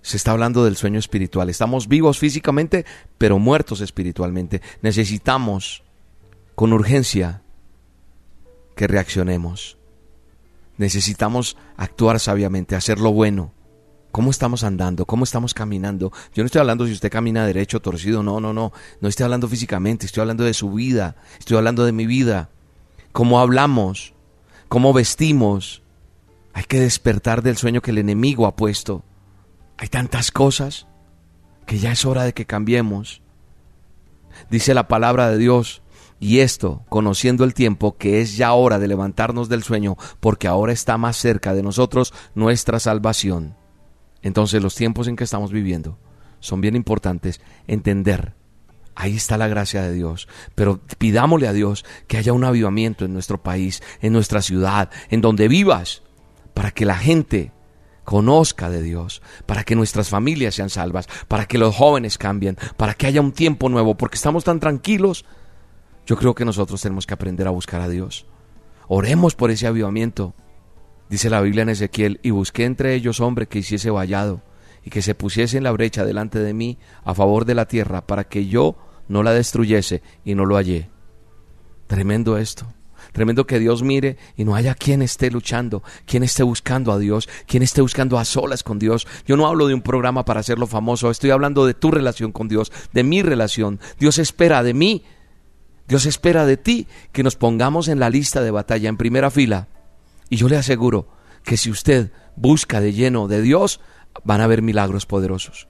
se 0.01 0.17
está 0.17 0.31
hablando 0.31 0.63
del 0.63 0.75
sueño 0.75 0.99
espiritual. 0.99 1.49
Estamos 1.49 1.87
vivos 1.87 2.19
físicamente, 2.19 2.85
pero 3.17 3.39
muertos 3.39 3.81
espiritualmente. 3.81 4.61
Necesitamos 4.81 5.83
con 6.55 6.73
urgencia 6.73 7.41
que 8.75 8.87
reaccionemos. 8.87 9.77
Necesitamos 10.77 11.57
actuar 11.75 12.19
sabiamente, 12.19 12.75
hacer 12.75 12.99
lo 12.99 13.11
bueno, 13.11 13.53
¿Cómo 14.11 14.31
estamos 14.31 14.63
andando? 14.63 15.05
¿Cómo 15.05 15.23
estamos 15.23 15.53
caminando? 15.53 16.11
Yo 16.33 16.41
no 16.41 16.47
estoy 16.47 16.61
hablando 16.61 16.87
si 16.87 16.93
usted 16.93 17.11
camina 17.11 17.45
derecho, 17.45 17.79
torcido, 17.79 18.23
no, 18.23 18.39
no, 18.39 18.53
no. 18.53 18.73
No 19.01 19.07
estoy 19.07 19.25
hablando 19.25 19.47
físicamente, 19.47 20.07
estoy 20.07 20.21
hablando 20.21 20.43
de 20.43 20.55
su 20.55 20.71
vida, 20.71 21.15
estoy 21.37 21.57
hablando 21.57 21.85
de 21.85 21.91
mi 21.91 22.07
vida. 22.07 22.49
¿Cómo 23.11 23.39
hablamos? 23.39 24.13
¿Cómo 24.67 24.93
vestimos? 24.93 25.83
Hay 26.53 26.63
que 26.63 26.79
despertar 26.79 27.43
del 27.43 27.57
sueño 27.57 27.81
que 27.81 27.91
el 27.91 27.99
enemigo 27.99 28.47
ha 28.47 28.55
puesto. 28.55 29.03
Hay 29.79 29.87
tantas 29.87 30.31
cosas 30.31 30.87
que 31.65 31.79
ya 31.79 31.93
es 31.93 32.03
hora 32.03 32.23
de 32.23 32.33
que 32.33 32.45
cambiemos. 32.45 33.21
Dice 34.49 34.73
la 34.73 34.89
palabra 34.89 35.29
de 35.29 35.37
Dios, 35.37 35.81
y 36.19 36.39
esto, 36.39 36.83
conociendo 36.89 37.45
el 37.45 37.53
tiempo, 37.53 37.95
que 37.95 38.19
es 38.19 38.35
ya 38.35 38.51
hora 38.51 38.77
de 38.77 38.89
levantarnos 38.89 39.47
del 39.47 39.63
sueño, 39.63 39.95
porque 40.19 40.49
ahora 40.49 40.73
está 40.73 40.97
más 40.97 41.15
cerca 41.15 41.53
de 41.53 41.63
nosotros 41.63 42.13
nuestra 42.35 42.77
salvación. 42.81 43.55
Entonces 44.21 44.61
los 44.61 44.75
tiempos 44.75 45.07
en 45.07 45.15
que 45.15 45.23
estamos 45.23 45.53
viviendo 45.53 45.97
son 46.41 46.59
bien 46.59 46.75
importantes 46.75 47.39
entender. 47.65 48.33
Ahí 48.95 49.15
está 49.15 49.37
la 49.37 49.47
gracia 49.47 49.81
de 49.81 49.93
Dios. 49.93 50.27
Pero 50.55 50.81
pidámosle 50.97 51.47
a 51.47 51.53
Dios 51.53 51.85
que 52.07 52.17
haya 52.17 52.33
un 52.33 52.43
avivamiento 52.43 53.05
en 53.05 53.13
nuestro 53.13 53.41
país, 53.41 53.81
en 54.01 54.11
nuestra 54.11 54.41
ciudad, 54.41 54.89
en 55.09 55.21
donde 55.21 55.47
vivas, 55.47 56.03
para 56.53 56.71
que 56.71 56.83
la 56.83 56.97
gente 56.97 57.53
conozca 58.09 58.71
de 58.71 58.81
Dios, 58.81 59.21
para 59.45 59.63
que 59.63 59.75
nuestras 59.75 60.09
familias 60.09 60.55
sean 60.55 60.71
salvas, 60.71 61.07
para 61.27 61.45
que 61.45 61.59
los 61.59 61.75
jóvenes 61.75 62.17
cambien, 62.17 62.57
para 62.75 62.95
que 62.95 63.05
haya 63.05 63.21
un 63.21 63.33
tiempo 63.33 63.69
nuevo, 63.69 63.97
porque 63.97 64.15
estamos 64.15 64.43
tan 64.43 64.59
tranquilos. 64.59 65.25
Yo 66.07 66.17
creo 66.17 66.33
que 66.33 66.43
nosotros 66.43 66.81
tenemos 66.81 67.05
que 67.05 67.13
aprender 67.13 67.45
a 67.45 67.51
buscar 67.51 67.81
a 67.81 67.87
Dios. 67.87 68.25
Oremos 68.87 69.35
por 69.35 69.51
ese 69.51 69.67
avivamiento. 69.67 70.33
Dice 71.07 71.29
la 71.29 71.39
Biblia 71.39 71.61
en 71.61 71.69
Ezequiel, 71.69 72.19
y 72.23 72.31
busqué 72.31 72.65
entre 72.65 72.95
ellos 72.95 73.19
hombre 73.19 73.45
que 73.45 73.59
hiciese 73.59 73.91
vallado, 73.91 74.41
y 74.83 74.89
que 74.89 75.03
se 75.03 75.13
pusiese 75.13 75.57
en 75.57 75.63
la 75.63 75.71
brecha 75.71 76.03
delante 76.03 76.39
de 76.39 76.55
mí 76.55 76.79
a 77.03 77.13
favor 77.13 77.45
de 77.45 77.53
la 77.53 77.67
tierra, 77.67 78.07
para 78.07 78.23
que 78.23 78.47
yo 78.47 78.75
no 79.07 79.21
la 79.21 79.33
destruyese, 79.33 80.01
y 80.25 80.33
no 80.33 80.45
lo 80.45 80.55
hallé. 80.55 80.89
Tremendo 81.85 82.39
esto. 82.39 82.65
Tremendo 83.11 83.47
que 83.47 83.59
Dios 83.59 83.83
mire 83.83 84.17
y 84.35 84.43
no 84.43 84.55
haya 84.55 84.75
quien 84.75 85.01
esté 85.01 85.31
luchando, 85.31 85.83
quien 86.05 86.23
esté 86.23 86.43
buscando 86.43 86.91
a 86.91 86.99
Dios, 86.99 87.27
quien 87.47 87.63
esté 87.63 87.81
buscando 87.81 88.19
a 88.19 88.25
solas 88.25 88.63
con 88.63 88.79
Dios. 88.79 89.07
Yo 89.25 89.35
no 89.35 89.47
hablo 89.47 89.67
de 89.67 89.73
un 89.73 89.81
programa 89.81 90.25
para 90.25 90.39
hacerlo 90.39 90.67
famoso, 90.67 91.09
estoy 91.09 91.31
hablando 91.31 91.65
de 91.65 91.73
tu 91.73 91.91
relación 91.91 92.31
con 92.31 92.47
Dios, 92.47 92.71
de 92.93 93.03
mi 93.03 93.21
relación. 93.21 93.79
Dios 93.99 94.19
espera 94.19 94.63
de 94.63 94.73
mí, 94.73 95.03
Dios 95.87 96.05
espera 96.05 96.45
de 96.45 96.57
ti 96.57 96.87
que 97.11 97.23
nos 97.23 97.35
pongamos 97.35 97.87
en 97.87 97.99
la 97.99 98.09
lista 98.09 98.41
de 98.41 98.51
batalla 98.51 98.89
en 98.89 98.97
primera 98.97 99.31
fila 99.31 99.67
y 100.29 100.37
yo 100.37 100.47
le 100.47 100.57
aseguro 100.57 101.07
que 101.43 101.57
si 101.57 101.71
usted 101.71 102.11
busca 102.35 102.79
de 102.79 102.93
lleno 102.93 103.27
de 103.27 103.41
Dios, 103.41 103.81
van 104.23 104.41
a 104.41 104.45
haber 104.45 104.61
milagros 104.61 105.05
poderosos. 105.05 105.67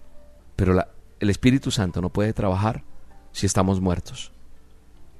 Pero 0.55 0.85
el 1.19 1.29
Espíritu 1.29 1.71
Santo 1.71 2.01
no 2.01 2.09
puede 2.09 2.33
trabajar 2.33 2.83
si 3.31 3.45
estamos 3.45 3.79
muertos. 3.79 4.33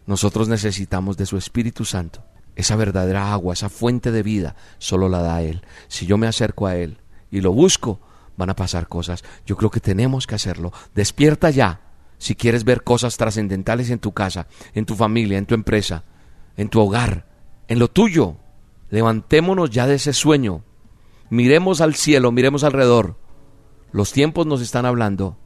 Nosotros 0.10 0.48
necesitamos 0.48 1.17
de 1.17 1.28
su 1.28 1.38
Espíritu 1.38 1.86
Santo. 1.86 2.24
Esa 2.56 2.76
verdadera 2.76 3.32
agua, 3.32 3.54
esa 3.54 3.69
fuente 3.69 4.12
de 4.12 4.24
vida, 4.24 4.56
solo 4.80 5.08
la 5.08 5.22
da 5.22 5.43
Él. 5.43 5.62
Si 5.88 6.08
yo 6.08 6.17
me 6.17 6.26
acerco 6.26 6.65
a 6.65 6.76
Él 6.76 6.98
y 7.30 7.41
lo 7.41 7.54
busco, 7.54 8.00
van 8.36 8.50
a 8.50 8.56
pasar 8.56 8.88
cosas. 8.88 9.24
Yo 9.45 9.56
creo 9.56 9.69
que 9.69 9.80
tenemos 9.80 10.26
que 10.26 10.34
hacerlo. 10.34 10.74
Despierta 10.95 11.52
ya 11.52 11.82
si 12.17 12.34
quieres 12.34 12.63
ver 12.63 12.84
cosas 12.84 13.17
trascendentales 13.17 13.91
en 13.91 14.00
tu 14.00 14.12
casa, 14.12 14.48
en 14.74 14.88
tu 14.88 14.95
familia, 14.95 15.38
en 15.38 15.45
tu 15.45 15.54
empresa, 15.54 16.06
en 16.58 16.69
tu 16.69 16.82
hogar, 16.82 17.28
en 17.67 17.78
lo 17.78 17.88
tuyo. 17.88 18.38
Levantémonos 18.89 19.69
ya 19.69 19.86
de 19.86 19.93
ese 19.93 20.13
sueño. 20.13 20.63
Miremos 21.30 21.82
al 21.82 21.93
cielo, 21.93 22.32
miremos 22.32 22.63
alrededor. 22.63 23.19
Los 23.91 24.12
tiempos 24.12 24.48
nos 24.48 24.62
están 24.62 24.88
hablando 24.88 25.38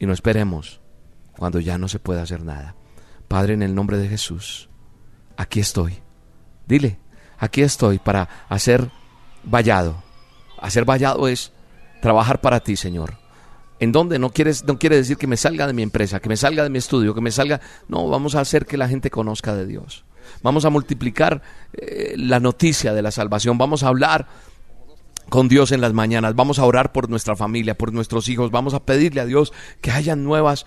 y 0.00 0.06
no 0.06 0.12
esperemos 0.12 0.80
cuando 1.38 1.60
ya 1.60 1.78
no 1.78 1.86
se 1.86 2.00
pueda 2.00 2.22
hacer 2.22 2.42
nada. 2.42 2.74
Padre, 3.34 3.54
en 3.54 3.64
el 3.64 3.74
nombre 3.74 3.98
de 3.98 4.06
Jesús, 4.06 4.68
aquí 5.36 5.58
estoy. 5.58 5.98
Dile, 6.68 7.00
aquí 7.36 7.62
estoy 7.62 7.98
para 7.98 8.28
hacer 8.48 8.92
vallado. 9.42 10.04
Hacer 10.60 10.84
vallado 10.84 11.26
es 11.26 11.50
trabajar 12.00 12.40
para 12.40 12.60
ti, 12.60 12.76
Señor. 12.76 13.18
¿En 13.80 13.90
dónde? 13.90 14.20
No, 14.20 14.30
quieres, 14.30 14.62
no 14.62 14.78
quiere 14.78 14.94
decir 14.94 15.16
que 15.16 15.26
me 15.26 15.36
salga 15.36 15.66
de 15.66 15.72
mi 15.72 15.82
empresa, 15.82 16.20
que 16.20 16.28
me 16.28 16.36
salga 16.36 16.62
de 16.62 16.70
mi 16.70 16.78
estudio, 16.78 17.12
que 17.12 17.20
me 17.20 17.32
salga... 17.32 17.60
No, 17.88 18.08
vamos 18.08 18.36
a 18.36 18.40
hacer 18.40 18.66
que 18.66 18.76
la 18.76 18.86
gente 18.86 19.10
conozca 19.10 19.52
de 19.52 19.66
Dios. 19.66 20.04
Vamos 20.44 20.64
a 20.64 20.70
multiplicar 20.70 21.42
eh, 21.72 22.14
la 22.16 22.38
noticia 22.38 22.94
de 22.94 23.02
la 23.02 23.10
salvación. 23.10 23.58
Vamos 23.58 23.82
a 23.82 23.88
hablar 23.88 24.28
con 25.28 25.48
Dios 25.48 25.72
en 25.72 25.80
las 25.80 25.92
mañanas. 25.92 26.36
Vamos 26.36 26.60
a 26.60 26.64
orar 26.66 26.92
por 26.92 27.10
nuestra 27.10 27.34
familia, 27.34 27.76
por 27.76 27.92
nuestros 27.92 28.28
hijos. 28.28 28.52
Vamos 28.52 28.74
a 28.74 28.84
pedirle 28.84 29.22
a 29.22 29.26
Dios 29.26 29.52
que 29.80 29.90
haya 29.90 30.14
nuevas 30.14 30.66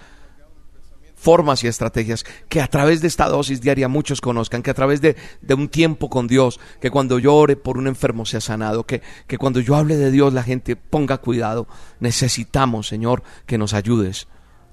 formas 1.18 1.64
y 1.64 1.68
estrategias 1.68 2.24
que 2.48 2.62
a 2.62 2.68
través 2.68 3.02
de 3.02 3.08
esta 3.08 3.28
dosis 3.28 3.60
diaria 3.60 3.90
muchos 3.90 4.22
conozcan, 4.22 4.62
que 4.62 4.72
a 4.72 4.76
través 4.76 5.02
de, 5.02 5.18
de 5.42 5.54
un 5.56 5.68
tiempo 5.68 6.10
con 6.10 6.28
Dios, 6.28 6.60
que 6.80 6.92
cuando 6.92 7.20
yo 7.20 7.36
ore 7.36 7.58
por 7.58 7.78
un 7.78 7.88
enfermo 7.88 8.26
sea 8.26 8.40
sanado, 8.40 8.86
que, 8.86 9.02
que 9.26 9.38
cuando 9.38 9.60
yo 9.60 9.76
hable 9.76 9.98
de 9.98 10.12
Dios 10.12 10.34
la 10.34 10.44
gente 10.44 10.76
ponga 10.76 11.18
cuidado. 11.18 11.68
Necesitamos, 12.00 12.88
Señor, 12.88 13.24
que 13.46 13.58
nos 13.58 13.74
ayudes 13.74 14.28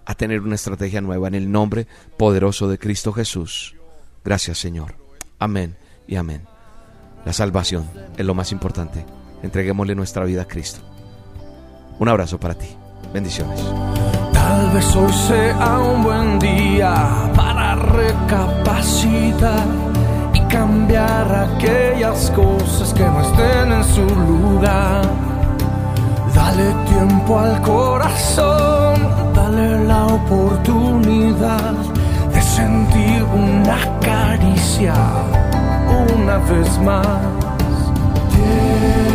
a 0.05 0.15
tener 0.15 0.41
una 0.41 0.55
estrategia 0.55 1.01
nueva 1.01 1.29
en 1.29 1.35
el 1.35 1.51
nombre 1.51 1.87
poderoso 2.19 2.69
de 2.69 2.79
Cristo 2.79 3.13
Jesús. 3.13 3.75
Gracias, 4.23 4.59
Señor. 4.59 4.97
Amén 5.39 5.77
y 6.07 6.17
amén. 6.17 6.43
La 7.25 7.33
salvación 7.33 7.89
es 8.17 8.25
lo 8.25 8.35
más 8.35 8.53
importante. 8.53 9.05
Entreguémosle 9.43 9.95
nuestra 9.95 10.25
vida 10.25 10.43
a 10.43 10.49
Cristo. 10.49 10.81
Un 11.99 12.09
abrazo 12.09 12.39
para 12.39 12.55
ti. 12.55 12.69
Bendiciones. 13.13 13.61
Tal 14.65 14.73
vez 14.73 14.97
hoy 14.97 15.13
sea 15.13 15.79
un 15.79 16.03
buen 16.03 16.39
día 16.39 16.95
para 17.37 17.75
recapacitar 17.75 19.67
y 20.33 20.41
cambiar 20.41 21.51
aquellas 21.51 22.31
cosas 22.31 22.95
que 22.95 23.05
no 23.05 23.21
estén 23.21 23.73
en 23.73 23.85
su 23.85 24.07
lugar. 24.07 25.03
Dale 26.35 26.73
tiempo 26.87 27.39
al 27.39 27.61
corazón, 27.61 28.95
dale 29.35 29.85
la 29.85 30.07
oportunidad 30.07 31.75
de 32.33 32.41
sentir 32.41 33.23
una 33.35 34.01
caricia 34.01 34.95
una 36.17 36.39
vez 36.39 36.79
más. 36.79 37.07
tiempo. 38.33 39.15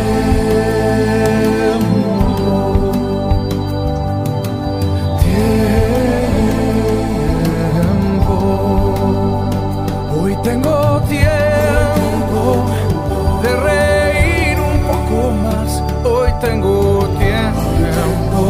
Tiempo 11.10 12.66
de 13.42 13.50
reír 13.68 14.56
un 14.60 14.78
poco 14.90 15.18
más. 15.44 15.82
Hoy 16.04 16.30
tengo 16.40 17.08
tiempo 17.18 18.42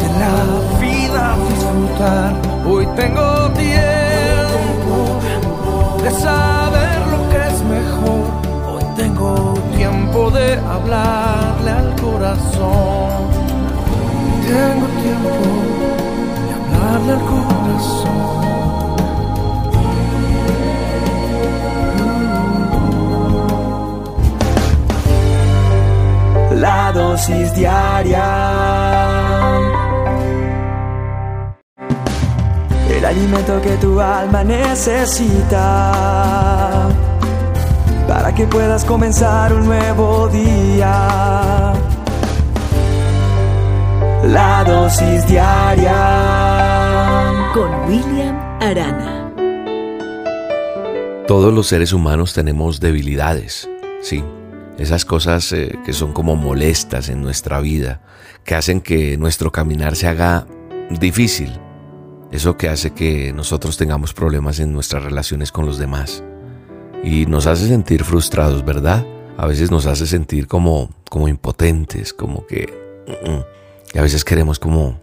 de 0.00 0.08
la 0.20 0.34
vida 0.80 1.24
disfrutar. 1.48 2.32
Hoy 2.68 2.86
tengo 3.00 3.50
tiempo 3.52 4.96
de 6.02 6.10
saber 6.26 6.98
lo 7.12 7.20
que 7.30 7.38
es 7.50 7.58
mejor. 7.76 8.24
Hoy 8.70 8.84
tengo 8.96 9.54
tiempo 9.74 10.30
de 10.30 10.58
hablarle 10.74 11.70
al 11.70 11.90
corazón. 11.96 13.20
Tengo 14.46 14.86
tiempo 15.02 15.32
de 16.44 16.52
hablarle 16.56 17.12
al 17.12 17.24
corazón. 17.32 18.73
Dosis 27.14 27.54
diaria. 27.54 28.26
El 32.90 33.04
alimento 33.04 33.62
que 33.62 33.76
tu 33.76 34.00
alma 34.00 34.42
necesita 34.42 35.68
para 38.08 38.34
que 38.34 38.48
puedas 38.48 38.84
comenzar 38.84 39.52
un 39.52 39.66
nuevo 39.66 40.26
día. 40.28 41.72
La 44.24 44.64
dosis 44.64 45.24
diaria. 45.28 45.94
Con 47.54 47.70
William 47.86 48.36
Arana. 48.60 49.30
Todos 51.28 51.54
los 51.54 51.68
seres 51.68 51.92
humanos 51.92 52.34
tenemos 52.34 52.80
debilidades, 52.80 53.70
sí. 54.02 54.24
Esas 54.78 55.04
cosas 55.04 55.52
eh, 55.52 55.78
que 55.84 55.92
son 55.92 56.12
como 56.12 56.34
molestas 56.36 57.08
en 57.08 57.22
nuestra 57.22 57.60
vida, 57.60 58.00
que 58.44 58.54
hacen 58.54 58.80
que 58.80 59.16
nuestro 59.16 59.52
caminar 59.52 59.96
se 59.96 60.08
haga 60.08 60.46
difícil. 60.90 61.60
Eso 62.32 62.56
que 62.56 62.68
hace 62.68 62.90
que 62.92 63.32
nosotros 63.32 63.76
tengamos 63.76 64.12
problemas 64.12 64.58
en 64.58 64.72
nuestras 64.72 65.04
relaciones 65.04 65.52
con 65.52 65.66
los 65.66 65.78
demás. 65.78 66.24
Y 67.04 67.26
nos 67.26 67.46
hace 67.46 67.68
sentir 67.68 68.02
frustrados, 68.02 68.64
¿verdad? 68.64 69.06
A 69.36 69.46
veces 69.46 69.70
nos 69.70 69.86
hace 69.86 70.06
sentir 70.06 70.48
como, 70.48 70.90
como 71.08 71.28
impotentes, 71.28 72.12
como 72.12 72.46
que... 72.46 72.82
Y 73.92 73.98
a 73.98 74.02
veces 74.02 74.24
queremos 74.24 74.58
como, 74.58 75.00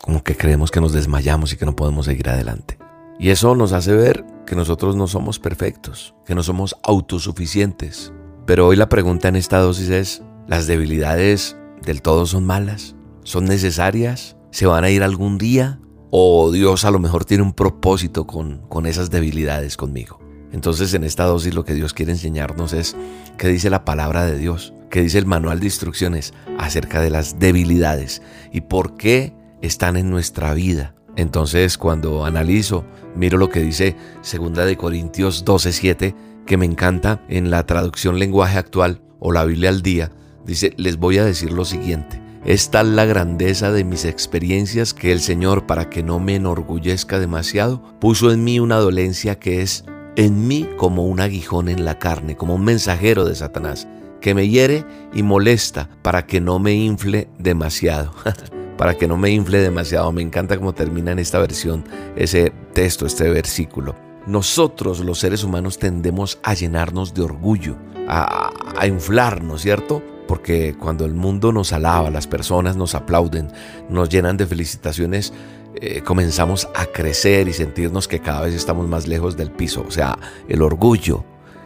como 0.00 0.22
que 0.22 0.36
creemos 0.36 0.70
que 0.70 0.80
nos 0.80 0.92
desmayamos 0.92 1.52
y 1.52 1.56
que 1.56 1.66
no 1.66 1.74
podemos 1.74 2.06
seguir 2.06 2.28
adelante. 2.28 2.78
Y 3.18 3.30
eso 3.30 3.54
nos 3.54 3.72
hace 3.72 3.92
ver 3.92 4.24
que 4.46 4.54
nosotros 4.54 4.96
no 4.96 5.06
somos 5.06 5.38
perfectos, 5.38 6.14
que 6.24 6.34
no 6.34 6.42
somos 6.42 6.76
autosuficientes. 6.82 8.12
Pero 8.50 8.66
hoy 8.66 8.74
la 8.74 8.88
pregunta 8.88 9.28
en 9.28 9.36
esta 9.36 9.60
dosis 9.60 9.90
es, 9.90 10.22
¿las 10.48 10.66
debilidades 10.66 11.56
del 11.82 12.02
todo 12.02 12.26
son 12.26 12.46
malas? 12.46 12.96
¿Son 13.22 13.44
necesarias? 13.44 14.36
¿Se 14.50 14.66
van 14.66 14.82
a 14.82 14.90
ir 14.90 15.04
algún 15.04 15.38
día? 15.38 15.78
¿O 16.10 16.50
Dios 16.50 16.84
a 16.84 16.90
lo 16.90 16.98
mejor 16.98 17.24
tiene 17.24 17.44
un 17.44 17.52
propósito 17.52 18.26
con, 18.26 18.62
con 18.68 18.86
esas 18.86 19.08
debilidades 19.08 19.76
conmigo? 19.76 20.18
Entonces 20.50 20.92
en 20.94 21.04
esta 21.04 21.26
dosis 21.26 21.54
lo 21.54 21.64
que 21.64 21.74
Dios 21.74 21.94
quiere 21.94 22.10
enseñarnos 22.10 22.72
es 22.72 22.96
qué 23.38 23.46
dice 23.46 23.70
la 23.70 23.84
palabra 23.84 24.26
de 24.26 24.36
Dios, 24.36 24.74
qué 24.90 25.00
dice 25.00 25.18
el 25.18 25.26
manual 25.26 25.60
de 25.60 25.66
instrucciones 25.66 26.34
acerca 26.58 27.00
de 27.00 27.10
las 27.10 27.38
debilidades 27.38 28.20
y 28.52 28.62
por 28.62 28.96
qué 28.96 29.32
están 29.62 29.96
en 29.96 30.10
nuestra 30.10 30.54
vida. 30.54 30.96
Entonces 31.14 31.78
cuando 31.78 32.24
analizo, 32.24 32.84
miro 33.14 33.38
lo 33.38 33.48
que 33.48 33.60
dice 33.60 33.94
2 34.24 34.66
de 34.66 34.76
Corintios 34.76 35.44
12:7, 35.44 36.16
que 36.50 36.56
me 36.56 36.66
encanta 36.66 37.22
en 37.28 37.48
la 37.48 37.64
traducción 37.64 38.18
lenguaje 38.18 38.58
actual 38.58 39.02
o 39.20 39.30
la 39.30 39.44
Biblia 39.44 39.68
al 39.68 39.82
día, 39.82 40.10
dice, 40.44 40.74
les 40.78 40.96
voy 40.96 41.16
a 41.18 41.24
decir 41.24 41.52
lo 41.52 41.64
siguiente. 41.64 42.20
Es 42.44 42.72
tal 42.72 42.96
la 42.96 43.04
grandeza 43.04 43.70
de 43.70 43.84
mis 43.84 44.04
experiencias 44.04 44.92
que 44.92 45.12
el 45.12 45.20
Señor, 45.20 45.68
para 45.68 45.88
que 45.88 46.02
no 46.02 46.18
me 46.18 46.34
enorgullezca 46.34 47.20
demasiado, 47.20 47.96
puso 48.00 48.32
en 48.32 48.42
mí 48.42 48.58
una 48.58 48.78
dolencia 48.78 49.38
que 49.38 49.62
es 49.62 49.84
en 50.16 50.48
mí 50.48 50.68
como 50.76 51.06
un 51.06 51.20
aguijón 51.20 51.68
en 51.68 51.84
la 51.84 52.00
carne, 52.00 52.34
como 52.34 52.56
un 52.56 52.64
mensajero 52.64 53.24
de 53.24 53.36
Satanás, 53.36 53.86
que 54.20 54.34
me 54.34 54.48
hiere 54.48 54.84
y 55.14 55.22
molesta 55.22 55.88
para 56.02 56.26
que 56.26 56.40
no 56.40 56.58
me 56.58 56.74
infle 56.74 57.28
demasiado. 57.38 58.12
para 58.76 58.96
que 58.96 59.06
no 59.06 59.16
me 59.16 59.30
infle 59.30 59.58
demasiado. 59.58 60.10
Me 60.10 60.22
encanta 60.22 60.56
cómo 60.56 60.74
termina 60.74 61.12
en 61.12 61.20
esta 61.20 61.38
versión 61.38 61.84
ese 62.16 62.52
texto, 62.72 63.06
este 63.06 63.30
versículo. 63.30 64.09
Nosotros 64.30 65.00
los 65.00 65.18
seres 65.18 65.42
humanos 65.42 65.78
tendemos 65.78 66.38
a 66.44 66.54
llenarnos 66.54 67.14
de 67.14 67.22
orgullo, 67.22 67.76
a, 68.06 68.52
a 68.78 68.86
inflarnos, 68.86 69.62
¿cierto? 69.62 70.02
Porque 70.28 70.76
cuando 70.78 71.04
el 71.04 71.14
mundo 71.14 71.50
nos 71.50 71.72
alaba, 71.72 72.10
las 72.10 72.28
personas 72.28 72.76
nos 72.76 72.94
aplauden, 72.94 73.48
nos 73.88 74.08
llenan 74.08 74.36
de 74.36 74.46
felicitaciones, 74.46 75.32
eh, 75.74 76.02
comenzamos 76.02 76.68
a 76.76 76.86
crecer 76.86 77.48
y 77.48 77.52
sentirnos 77.52 78.06
que 78.06 78.20
cada 78.20 78.42
vez 78.42 78.54
estamos 78.54 78.86
más 78.86 79.08
lejos 79.08 79.36
del 79.36 79.50
piso, 79.50 79.84
o 79.86 79.90
sea, 79.90 80.16
el 80.48 80.62
orgullo. 80.62 81.24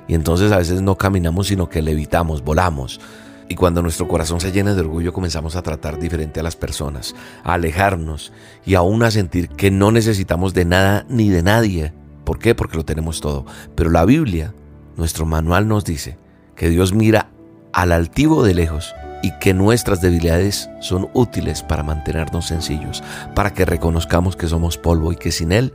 Y 0.09 0.15
entonces 0.15 0.51
a 0.51 0.57
veces 0.57 0.81
no 0.81 0.97
caminamos, 0.97 1.49
sino 1.49 1.69
que 1.69 1.83
levitamos, 1.83 2.43
volamos. 2.43 2.99
Y 3.47 3.57
cuando 3.57 3.83
nuestro 3.83 4.09
corazón 4.09 4.41
se 4.41 4.53
llena 4.53 4.73
de 4.73 4.81
orgullo 4.81 5.13
comenzamos 5.13 5.55
a 5.55 5.63
tratar 5.63 5.99
diferente 5.99 6.41
a 6.41 6.43
las 6.43 6.57
personas, 6.57 7.15
a 7.43 7.53
alejarnos 7.53 8.33
y 8.65 8.75
aún 8.75 9.03
a 9.03 9.11
sentir 9.11 9.51
que 9.51 9.71
no 9.71 9.93
necesitamos 9.93 10.55
de 10.55 10.65
nada 10.65 11.05
ni 11.11 11.29
de 11.29 11.43
nadie. 11.43 11.93
¿Por 12.25 12.39
qué? 12.39 12.55
Porque 12.55 12.77
lo 12.77 12.85
tenemos 12.85 13.21
todo. 13.21 13.45
Pero 13.75 13.91
la 13.91 14.05
Biblia, 14.05 14.55
nuestro 14.97 15.27
manual 15.27 15.69
nos 15.69 15.85
dice 15.85 16.19
que 16.57 16.69
Dios 16.69 16.95
mira 16.95 17.31
al 17.73 17.93
altivo 17.93 18.43
de 18.43 18.55
lejos 18.55 18.95
y 19.23 19.33
que 19.39 19.55
nuestras 19.55 20.01
debilidades 20.01 20.69
son 20.81 21.09
útiles 21.15 21.63
para 21.63 21.83
mantenernos 21.83 22.47
sencillos, 22.47 23.03
para 23.35 23.55
que 23.55 23.65
reconozcamos 23.65 24.37
que 24.37 24.47
somos 24.47 24.77
polvo 24.79 25.13
y 25.13 25.17
que 25.17 25.33
sin 25.33 25.51
Él 25.51 25.73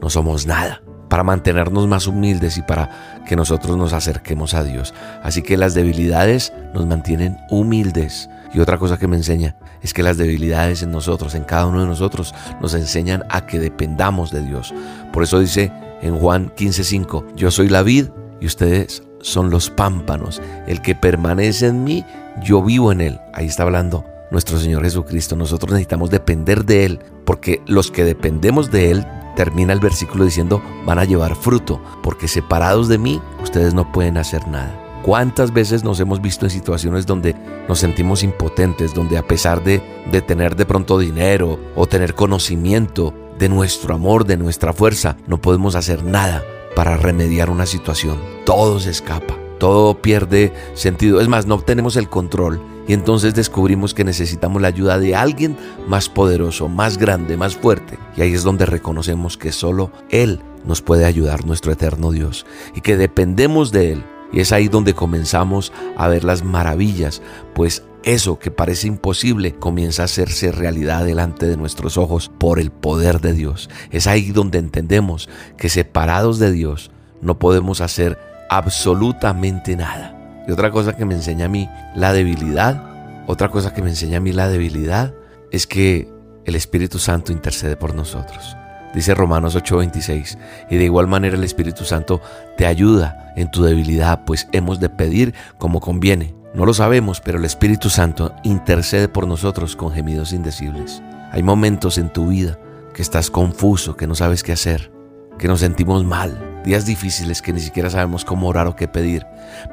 no 0.00 0.10
somos 0.10 0.46
nada, 0.46 0.82
para 1.08 1.22
mantenernos 1.22 1.86
más 1.86 2.06
humildes 2.06 2.56
y 2.58 2.62
para 2.62 3.22
que 3.26 3.36
nosotros 3.36 3.76
nos 3.76 3.92
acerquemos 3.92 4.54
a 4.54 4.64
Dios. 4.64 4.94
Así 5.22 5.42
que 5.42 5.56
las 5.56 5.74
debilidades 5.74 6.52
nos 6.74 6.86
mantienen 6.86 7.36
humildes. 7.50 8.28
Y 8.54 8.60
otra 8.60 8.78
cosa 8.78 8.98
que 8.98 9.08
me 9.08 9.16
enseña 9.16 9.56
es 9.82 9.92
que 9.92 10.02
las 10.02 10.16
debilidades 10.16 10.82
en 10.82 10.90
nosotros, 10.90 11.34
en 11.34 11.44
cada 11.44 11.66
uno 11.66 11.80
de 11.80 11.86
nosotros, 11.86 12.34
nos 12.62 12.72
enseñan 12.72 13.24
a 13.28 13.46
que 13.46 13.58
dependamos 13.58 14.30
de 14.30 14.42
Dios. 14.42 14.72
Por 15.12 15.22
eso 15.22 15.38
dice 15.38 15.70
en 16.02 16.16
Juan 16.16 16.52
15:5, 16.56 17.24
yo 17.36 17.50
soy 17.50 17.68
la 17.68 17.82
vid 17.82 18.06
y 18.40 18.46
ustedes 18.46 19.02
son 19.20 19.50
los 19.50 19.70
pámpanos. 19.70 20.40
El 20.66 20.82
que 20.82 20.94
permanece 20.94 21.66
en 21.66 21.84
mí, 21.84 22.04
yo 22.42 22.62
vivo 22.62 22.92
en 22.92 23.00
él. 23.00 23.20
Ahí 23.32 23.46
está 23.46 23.62
hablando 23.64 24.04
nuestro 24.30 24.58
Señor 24.58 24.82
Jesucristo. 24.82 25.36
Nosotros 25.36 25.72
necesitamos 25.72 26.10
depender 26.10 26.64
de 26.64 26.84
Él, 26.84 27.00
porque 27.24 27.62
los 27.66 27.90
que 27.90 28.04
dependemos 28.04 28.70
de 28.70 28.90
Él, 28.90 29.06
termina 29.36 29.72
el 29.72 29.80
versículo 29.80 30.24
diciendo, 30.24 30.62
van 30.84 30.98
a 30.98 31.04
llevar 31.04 31.36
fruto, 31.36 31.80
porque 32.02 32.28
separados 32.28 32.88
de 32.88 32.98
mí, 32.98 33.20
ustedes 33.42 33.74
no 33.74 33.92
pueden 33.92 34.16
hacer 34.16 34.46
nada. 34.48 34.82
¿Cuántas 35.02 35.52
veces 35.52 35.84
nos 35.84 36.00
hemos 36.00 36.20
visto 36.20 36.46
en 36.46 36.50
situaciones 36.50 37.06
donde 37.06 37.36
nos 37.68 37.78
sentimos 37.78 38.24
impotentes, 38.24 38.92
donde 38.92 39.18
a 39.18 39.22
pesar 39.22 39.62
de, 39.62 39.82
de 40.10 40.22
tener 40.22 40.56
de 40.56 40.66
pronto 40.66 40.98
dinero 40.98 41.60
o 41.76 41.86
tener 41.86 42.14
conocimiento, 42.14 43.14
de 43.38 43.48
nuestro 43.48 43.94
amor, 43.94 44.26
de 44.26 44.36
nuestra 44.36 44.72
fuerza, 44.72 45.16
no 45.26 45.40
podemos 45.40 45.74
hacer 45.74 46.04
nada 46.04 46.42
para 46.74 46.96
remediar 46.96 47.50
una 47.50 47.66
situación. 47.66 48.18
Todo 48.44 48.80
se 48.80 48.90
escapa, 48.90 49.36
todo 49.58 50.00
pierde 50.00 50.52
sentido. 50.74 51.20
Es 51.20 51.28
más, 51.28 51.46
no 51.46 51.54
obtenemos 51.54 51.96
el 51.96 52.08
control 52.08 52.60
y 52.88 52.92
entonces 52.92 53.34
descubrimos 53.34 53.94
que 53.94 54.04
necesitamos 54.04 54.62
la 54.62 54.68
ayuda 54.68 54.98
de 54.98 55.16
alguien 55.16 55.56
más 55.88 56.08
poderoso, 56.08 56.68
más 56.68 56.98
grande, 56.98 57.36
más 57.36 57.56
fuerte. 57.56 57.98
Y 58.16 58.22
ahí 58.22 58.32
es 58.32 58.44
donde 58.44 58.66
reconocemos 58.66 59.36
que 59.36 59.52
solo 59.52 59.90
Él 60.10 60.40
nos 60.64 60.82
puede 60.82 61.04
ayudar, 61.04 61.46
nuestro 61.46 61.72
eterno 61.72 62.12
Dios, 62.12 62.46
y 62.74 62.80
que 62.80 62.96
dependemos 62.96 63.72
de 63.72 63.92
Él. 63.92 64.04
Y 64.32 64.40
es 64.40 64.52
ahí 64.52 64.68
donde 64.68 64.94
comenzamos 64.94 65.72
a 65.96 66.08
ver 66.08 66.24
las 66.24 66.44
maravillas, 66.44 67.22
pues 67.54 67.84
eso 68.06 68.38
que 68.38 68.52
parece 68.52 68.86
imposible 68.86 69.56
comienza 69.56 70.02
a 70.02 70.04
hacerse 70.04 70.52
realidad 70.52 71.04
delante 71.04 71.44
de 71.46 71.56
nuestros 71.56 71.98
ojos 71.98 72.30
por 72.38 72.60
el 72.60 72.70
poder 72.70 73.20
de 73.20 73.32
Dios. 73.32 73.68
Es 73.90 74.06
ahí 74.06 74.30
donde 74.30 74.58
entendemos 74.58 75.28
que 75.58 75.68
separados 75.68 76.38
de 76.38 76.52
Dios 76.52 76.92
no 77.20 77.40
podemos 77.40 77.80
hacer 77.80 78.16
absolutamente 78.48 79.74
nada. 79.74 80.44
Y 80.46 80.52
otra 80.52 80.70
cosa 80.70 80.96
que 80.96 81.04
me 81.04 81.14
enseña 81.14 81.46
a 81.46 81.48
mí 81.48 81.68
la 81.96 82.12
debilidad, 82.12 83.24
otra 83.26 83.50
cosa 83.50 83.74
que 83.74 83.82
me 83.82 83.90
enseña 83.90 84.18
a 84.18 84.20
mí 84.20 84.32
la 84.32 84.48
debilidad 84.48 85.12
es 85.50 85.66
que 85.66 86.08
el 86.44 86.54
Espíritu 86.54 87.00
Santo 87.00 87.32
intercede 87.32 87.76
por 87.76 87.96
nosotros. 87.96 88.56
Dice 88.94 89.14
Romanos 89.14 89.56
8:26, 89.56 90.38
y 90.70 90.76
de 90.76 90.84
igual 90.84 91.08
manera 91.08 91.36
el 91.36 91.42
Espíritu 91.42 91.84
Santo 91.84 92.22
te 92.56 92.66
ayuda 92.66 93.32
en 93.36 93.50
tu 93.50 93.64
debilidad, 93.64 94.24
pues 94.24 94.46
hemos 94.52 94.78
de 94.78 94.90
pedir 94.90 95.34
como 95.58 95.80
conviene. 95.80 96.36
No 96.56 96.64
lo 96.64 96.72
sabemos, 96.72 97.20
pero 97.20 97.36
el 97.36 97.44
Espíritu 97.44 97.90
Santo 97.90 98.34
intercede 98.42 99.08
por 99.08 99.26
nosotros 99.26 99.76
con 99.76 99.92
gemidos 99.92 100.32
indecibles. 100.32 101.02
Hay 101.30 101.42
momentos 101.42 101.98
en 101.98 102.10
tu 102.10 102.28
vida 102.28 102.58
que 102.94 103.02
estás 103.02 103.30
confuso, 103.30 103.94
que 103.94 104.06
no 104.06 104.14
sabes 104.14 104.42
qué 104.42 104.52
hacer, 104.52 104.90
que 105.38 105.48
nos 105.48 105.60
sentimos 105.60 106.02
mal, 106.06 106.62
días 106.64 106.86
difíciles 106.86 107.42
que 107.42 107.52
ni 107.52 107.60
siquiera 107.60 107.90
sabemos 107.90 108.24
cómo 108.24 108.48
orar 108.48 108.68
o 108.68 108.74
qué 108.74 108.88
pedir. 108.88 109.26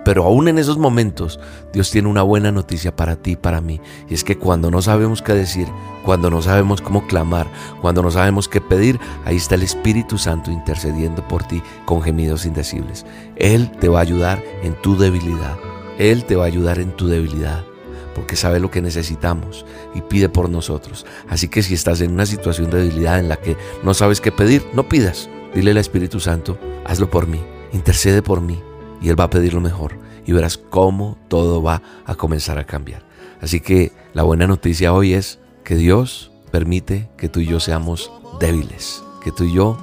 Pero 0.04 0.26
aún 0.26 0.50
en 0.50 0.58
esos 0.58 0.78
momentos, 0.78 1.40
Dios 1.72 1.90
tiene 1.90 2.10
una 2.10 2.22
buena 2.22 2.52
noticia 2.52 2.94
para 2.94 3.16
ti 3.16 3.32
y 3.32 3.38
para 3.38 3.62
mí. 3.62 3.80
Y 4.10 4.14
es 4.14 4.26
que 4.26 4.38
cuando 4.38 4.70
no 4.70 4.82
sabemos 4.82 5.22
qué 5.22 5.32
decir, 5.32 5.70
cuando 6.04 6.30
no 6.30 6.42
sabemos 6.42 6.82
cómo 6.82 7.08
clamar, 7.08 7.48
cuando 7.80 8.04
no 8.04 8.12
sabemos 8.12 8.50
qué 8.50 8.60
pedir, 8.60 9.00
ahí 9.24 9.38
está 9.38 9.56
el 9.56 9.64
Espíritu 9.64 10.18
Santo 10.18 10.52
intercediendo 10.52 11.26
por 11.30 11.44
ti 11.44 11.64
con 11.86 12.02
gemidos 12.02 12.46
indecibles. 12.46 13.06
Él 13.38 13.72
te 13.80 13.88
va 13.88 14.00
a 14.00 14.02
ayudar 14.02 14.44
en 14.64 14.74
tu 14.82 14.98
debilidad. 14.98 15.56
Él 15.98 16.26
te 16.26 16.36
va 16.36 16.44
a 16.44 16.48
ayudar 16.48 16.80
en 16.80 16.96
tu 16.96 17.08
debilidad 17.08 17.64
porque 18.14 18.36
sabe 18.36 18.60
lo 18.60 18.72
que 18.72 18.82
necesitamos 18.82 19.66
y 19.94 20.02
pide 20.02 20.30
por 20.30 20.50
nosotros. 20.50 21.06
Así 21.28 21.48
que 21.48 21.64
si 21.64 21.74
estás 21.74 22.02
en 22.02 22.12
una 22.12 22.26
situación 22.26 22.70
de 22.70 22.84
debilidad 22.84 23.20
en 23.20 23.30
la 23.30 23.38
que 23.38 23.58
no 23.84 23.94
sabes 23.94 24.22
qué 24.22 24.32
pedir, 24.32 24.66
no 24.74 24.88
pidas. 24.88 25.30
Dile 25.54 25.72
al 25.72 25.78
Espíritu 25.78 26.20
Santo, 26.20 26.58
hazlo 26.86 27.10
por 27.10 27.28
mí, 27.28 27.42
intercede 27.74 28.22
por 28.22 28.42
mí 28.42 28.62
y 29.02 29.10
Él 29.10 29.20
va 29.20 29.26
a 29.26 29.30
pedir 29.30 29.54
lo 29.54 29.62
mejor 29.62 29.98
y 30.26 30.32
verás 30.32 30.58
cómo 30.58 31.18
todo 31.28 31.62
va 31.62 31.82
a 32.06 32.16
comenzar 32.16 32.58
a 32.58 32.66
cambiar. 32.66 33.04
Así 33.42 33.60
que 33.60 33.92
la 34.14 34.24
buena 34.24 34.48
noticia 34.48 34.94
hoy 34.94 35.14
es 35.14 35.40
que 35.64 35.76
Dios 35.76 36.32
permite 36.52 37.10
que 37.18 37.30
tú 37.30 37.40
y 37.40 37.48
yo 37.48 37.60
seamos 37.60 38.12
débiles, 38.40 39.04
que 39.24 39.32
tú 39.32 39.44
y 39.44 39.54
yo 39.54 39.78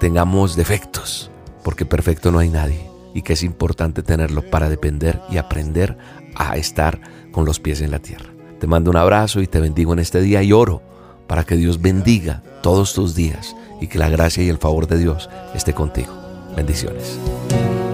tengamos 0.00 0.56
defectos, 0.56 1.30
porque 1.62 1.84
perfecto 1.84 2.32
no 2.32 2.38
hay 2.38 2.48
nadie 2.48 2.91
y 3.14 3.22
que 3.22 3.34
es 3.34 3.42
importante 3.42 4.02
tenerlo 4.02 4.42
para 4.42 4.68
depender 4.68 5.20
y 5.30 5.38
aprender 5.38 5.96
a 6.34 6.56
estar 6.56 7.00
con 7.30 7.44
los 7.44 7.60
pies 7.60 7.80
en 7.80 7.90
la 7.90 7.98
tierra. 7.98 8.30
Te 8.60 8.66
mando 8.66 8.90
un 8.90 8.96
abrazo 8.96 9.40
y 9.40 9.46
te 9.46 9.60
bendigo 9.60 9.92
en 9.92 9.98
este 9.98 10.20
día 10.20 10.42
y 10.42 10.52
oro 10.52 10.82
para 11.26 11.44
que 11.44 11.56
Dios 11.56 11.80
bendiga 11.80 12.42
todos 12.62 12.94
tus 12.94 13.14
días 13.14 13.56
y 13.80 13.88
que 13.88 13.98
la 13.98 14.08
gracia 14.08 14.44
y 14.44 14.48
el 14.48 14.58
favor 14.58 14.86
de 14.86 14.98
Dios 14.98 15.28
esté 15.54 15.72
contigo. 15.74 16.12
Bendiciones. 16.56 17.18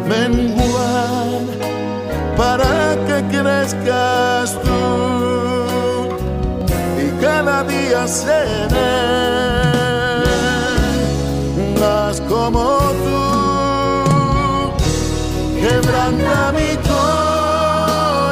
Menguar 0.06 1.28
para 2.36 2.96
que 3.06 3.38
crezcas 3.38 4.60
tú 4.62 6.08
y 7.02 7.20
cada 7.22 7.64
día 7.64 8.06
seré 8.06 9.08
más 11.80 12.20
como 12.22 12.78
tú. 13.04 13.37
Quebranta 15.68 16.52
mi 16.52 16.70
corazón, 16.88 18.28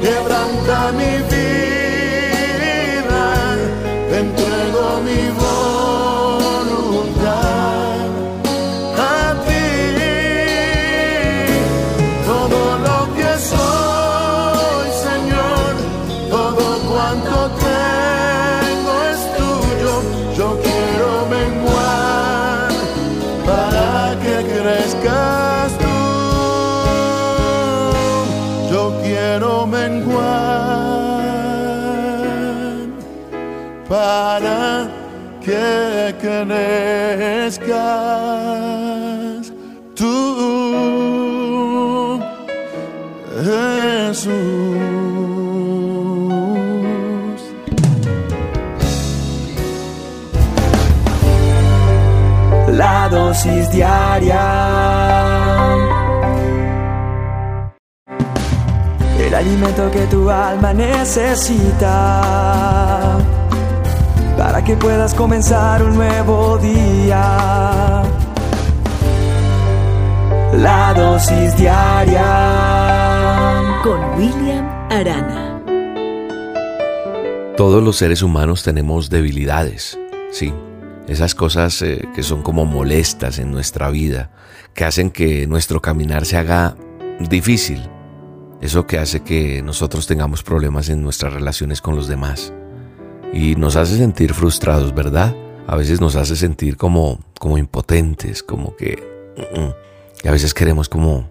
quebranta 0.00 0.76
mi 0.98 1.12
vida, 1.32 3.24
crezcas 37.48 37.72
tú, 39.96 41.40
Jesús. 43.42 44.28
La 52.68 53.08
dosis 53.08 53.70
diaria. 53.70 54.44
El 59.18 59.34
alimento 59.34 59.90
que 59.90 60.06
tu 60.06 60.30
alma 60.30 60.74
necesita 60.74 62.18
que 64.68 64.76
puedas 64.76 65.14
comenzar 65.14 65.82
un 65.82 65.96
nuevo 65.96 66.58
día. 66.58 68.02
La 70.52 70.92
dosis 70.94 71.56
diaria. 71.56 72.22
Con 73.82 73.98
William 74.18 74.68
Arana. 74.90 75.62
Todos 77.56 77.82
los 77.82 77.96
seres 77.96 78.20
humanos 78.20 78.62
tenemos 78.62 79.08
debilidades, 79.08 79.98
sí. 80.30 80.52
Esas 81.06 81.34
cosas 81.34 81.80
eh, 81.80 82.06
que 82.14 82.22
son 82.22 82.42
como 82.42 82.66
molestas 82.66 83.38
en 83.38 83.50
nuestra 83.50 83.88
vida, 83.88 84.30
que 84.74 84.84
hacen 84.84 85.10
que 85.10 85.46
nuestro 85.46 85.80
caminar 85.80 86.26
se 86.26 86.36
haga 86.36 86.76
difícil. 87.20 87.88
Eso 88.60 88.86
que 88.86 88.98
hace 88.98 89.20
que 89.20 89.62
nosotros 89.62 90.06
tengamos 90.06 90.42
problemas 90.42 90.90
en 90.90 91.00
nuestras 91.00 91.32
relaciones 91.32 91.80
con 91.80 91.96
los 91.96 92.06
demás. 92.06 92.52
Y 93.32 93.56
nos 93.56 93.76
hace 93.76 93.96
sentir 93.96 94.34
frustrados, 94.34 94.94
¿verdad? 94.94 95.36
A 95.66 95.76
veces 95.76 96.00
nos 96.00 96.16
hace 96.16 96.36
sentir 96.36 96.76
como, 96.76 97.20
como 97.38 97.58
impotentes, 97.58 98.42
como 98.42 98.74
que... 98.76 99.02
mm, 99.36 99.60
mm. 99.60 99.74
Y 100.24 100.28
a 100.28 100.32
veces 100.32 100.52
queremos 100.52 100.88
como, 100.88 101.30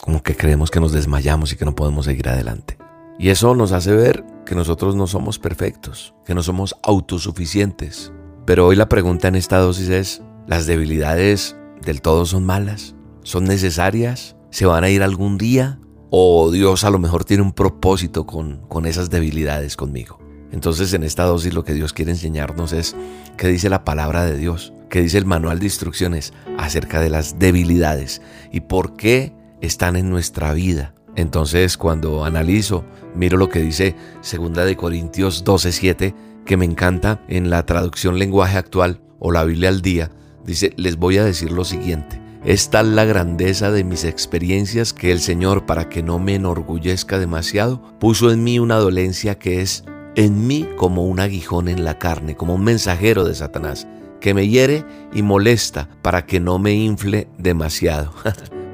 como 0.00 0.22
que 0.22 0.36
creemos 0.36 0.70
que 0.70 0.80
nos 0.80 0.92
desmayamos 0.92 1.52
y 1.52 1.56
que 1.56 1.64
no 1.64 1.74
podemos 1.74 2.06
seguir 2.06 2.28
adelante. 2.28 2.78
Y 3.18 3.28
eso 3.28 3.54
nos 3.54 3.72
hace 3.72 3.94
ver 3.94 4.24
que 4.46 4.54
nosotros 4.54 4.96
no 4.96 5.06
somos 5.06 5.38
perfectos, 5.38 6.14
que 6.24 6.34
no 6.34 6.42
somos 6.42 6.76
autosuficientes. 6.82 8.12
Pero 8.46 8.66
hoy 8.66 8.76
la 8.76 8.88
pregunta 8.88 9.28
en 9.28 9.34
esta 9.36 9.58
dosis 9.58 9.88
es, 9.88 10.22
¿las 10.46 10.66
debilidades 10.66 11.56
del 11.82 12.00
todo 12.00 12.26
son 12.26 12.44
malas? 12.44 12.94
¿Son 13.22 13.44
necesarias? 13.44 14.36
¿Se 14.50 14.66
van 14.66 14.84
a 14.84 14.90
ir 14.90 15.02
algún 15.02 15.38
día? 15.38 15.78
¿O 16.10 16.50
Dios 16.50 16.84
a 16.84 16.90
lo 16.90 16.98
mejor 16.98 17.24
tiene 17.24 17.42
un 17.42 17.52
propósito 17.52 18.26
con, 18.26 18.66
con 18.68 18.86
esas 18.86 19.10
debilidades 19.10 19.76
conmigo? 19.76 20.23
Entonces 20.54 20.94
en 20.94 21.02
esta 21.02 21.24
dosis 21.24 21.52
lo 21.52 21.64
que 21.64 21.74
Dios 21.74 21.92
quiere 21.92 22.12
enseñarnos 22.12 22.72
es 22.72 22.94
qué 23.36 23.48
dice 23.48 23.68
la 23.68 23.82
palabra 23.82 24.24
de 24.24 24.38
Dios, 24.38 24.72
qué 24.88 25.02
dice 25.02 25.18
el 25.18 25.26
manual 25.26 25.58
de 25.58 25.64
instrucciones 25.66 26.32
acerca 26.58 27.00
de 27.00 27.10
las 27.10 27.40
debilidades 27.40 28.22
y 28.52 28.60
por 28.60 28.94
qué 28.94 29.32
están 29.60 29.96
en 29.96 30.10
nuestra 30.10 30.54
vida. 30.54 30.94
Entonces 31.16 31.76
cuando 31.76 32.24
analizo, 32.24 32.84
miro 33.16 33.36
lo 33.36 33.48
que 33.48 33.62
dice 33.62 33.96
2 34.22 34.54
de 34.64 34.76
Corintios 34.76 35.44
12:7, 35.44 36.14
que 36.46 36.56
me 36.56 36.66
encanta 36.66 37.20
en 37.26 37.50
la 37.50 37.66
traducción 37.66 38.20
lenguaje 38.20 38.56
actual 38.56 39.00
o 39.18 39.32
la 39.32 39.42
Biblia 39.42 39.70
al 39.70 39.82
día, 39.82 40.12
dice, 40.46 40.72
les 40.76 40.94
voy 40.94 41.18
a 41.18 41.24
decir 41.24 41.50
lo 41.50 41.64
siguiente. 41.64 42.22
Es 42.44 42.70
tal 42.70 42.94
la 42.94 43.04
grandeza 43.04 43.72
de 43.72 43.82
mis 43.82 44.04
experiencias 44.04 44.92
que 44.92 45.10
el 45.10 45.18
Señor, 45.18 45.66
para 45.66 45.88
que 45.88 46.04
no 46.04 46.20
me 46.20 46.36
enorgullezca 46.36 47.18
demasiado, 47.18 47.82
puso 47.98 48.30
en 48.30 48.44
mí 48.44 48.60
una 48.60 48.76
dolencia 48.76 49.36
que 49.36 49.60
es 49.60 49.82
en 50.16 50.46
mí 50.46 50.68
como 50.76 51.04
un 51.04 51.20
aguijón 51.20 51.68
en 51.68 51.84
la 51.84 51.98
carne, 51.98 52.36
como 52.36 52.54
un 52.54 52.64
mensajero 52.64 53.24
de 53.24 53.34
Satanás, 53.34 53.86
que 54.20 54.34
me 54.34 54.48
hiere 54.48 54.84
y 55.12 55.22
molesta 55.22 55.88
para 56.02 56.24
que 56.24 56.40
no 56.40 56.58
me 56.58 56.72
infle 56.72 57.28
demasiado. 57.38 58.12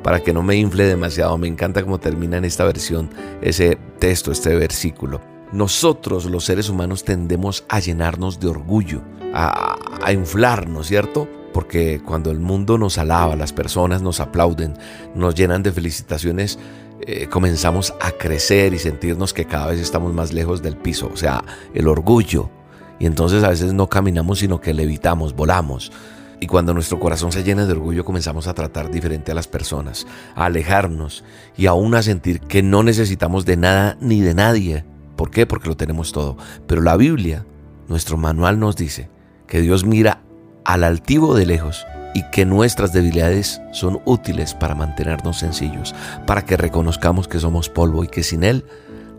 para 0.03 0.20
que 0.20 0.32
no 0.32 0.43
me 0.43 0.57
infle 0.57 0.84
demasiado. 0.84 1.36
Me 1.38 1.49
encanta 1.49 1.82
cómo 1.82 1.99
termina 1.99 2.36
en 2.36 2.45
esta 2.45 2.64
versión 2.64 3.11
ese 3.43 3.78
texto, 3.99 4.32
este 4.32 4.55
versículo. 4.55 5.20
Nosotros 5.53 6.26
los 6.26 6.45
seres 6.45 6.68
humanos 6.68 7.05
tendemos 7.05 7.64
a 7.68 7.80
llenarnos 7.80 8.38
de 8.38 8.49
orgullo, 8.49 9.03
a, 9.34 9.76
a 10.03 10.12
inflarnos, 10.12 10.86
¿cierto? 10.86 11.28
Porque 11.53 12.01
cuando 12.05 12.30
el 12.30 12.38
mundo 12.38 12.78
nos 12.78 12.99
alaba, 12.99 13.34
las 13.34 13.53
personas 13.53 14.01
nos 14.03 14.20
aplauden, 14.20 14.78
nos 15.14 15.34
llenan 15.34 15.64
de 15.64 15.72
felicitaciones, 15.72 16.59
eh, 17.07 17.28
comenzamos 17.28 17.94
a 18.01 18.12
crecer 18.12 18.74
y 18.74 18.78
sentirnos 18.78 19.32
que 19.32 19.46
cada 19.46 19.68
vez 19.68 19.80
estamos 19.80 20.12
más 20.12 20.32
lejos 20.32 20.62
del 20.62 20.76
piso, 20.76 21.11
o 21.12 21.16
sea, 21.16 21.44
el 21.74 21.88
orgullo. 21.88 22.51
Y 22.98 23.07
entonces 23.07 23.42
a 23.42 23.48
veces 23.48 23.72
no 23.72 23.88
caminamos, 23.88 24.40
sino 24.40 24.61
que 24.61 24.74
levitamos, 24.74 25.34
volamos. 25.34 25.90
Y 26.40 26.46
cuando 26.46 26.74
nuestro 26.74 27.01
corazón 27.01 27.32
se 27.32 27.42
llena 27.42 27.66
de 27.66 27.72
orgullo 27.72 28.05
comenzamos 28.05 28.46
a 28.46 28.55
tratar 28.55 28.90
diferente 28.90 29.32
a 29.32 29.34
las 29.34 29.48
personas, 29.48 30.07
a 30.34 30.46
alejarnos 30.46 31.24
y 31.57 31.66
aún 31.66 31.94
a 31.94 32.03
sentir 32.03 32.40
que 32.40 32.62
no 32.62 32.82
necesitamos 32.82 33.44
de 33.44 33.57
nada 33.57 33.96
ni 34.01 34.20
de 34.20 34.34
nadie. 34.34 34.84
¿Por 35.16 35.30
qué? 35.30 35.46
Porque 35.46 35.68
lo 35.68 35.76
tenemos 35.76 36.12
todo. 36.12 36.36
Pero 36.66 36.82
la 36.82 36.96
Biblia, 36.96 37.44
nuestro 37.88 38.16
manual 38.16 38.59
nos 38.59 38.76
dice 38.76 39.11
que 39.46 39.61
Dios 39.61 39.84
mira 39.84 40.22
al 40.64 40.84
altivo 40.84 41.34
de 41.34 41.46
lejos 41.46 41.86
y 42.14 42.22
que 42.30 42.44
nuestras 42.44 42.92
debilidades 42.92 43.61
son 43.72 44.00
útiles 44.04 44.54
para 44.54 44.74
mantenernos 44.74 45.38
sencillos, 45.38 45.94
para 46.26 46.42
que 46.42 46.56
reconozcamos 46.56 47.28
que 47.28 47.38
somos 47.38 47.68
polvo 47.68 48.04
y 48.04 48.08
que 48.08 48.22
sin 48.22 48.44
Él 48.44 48.64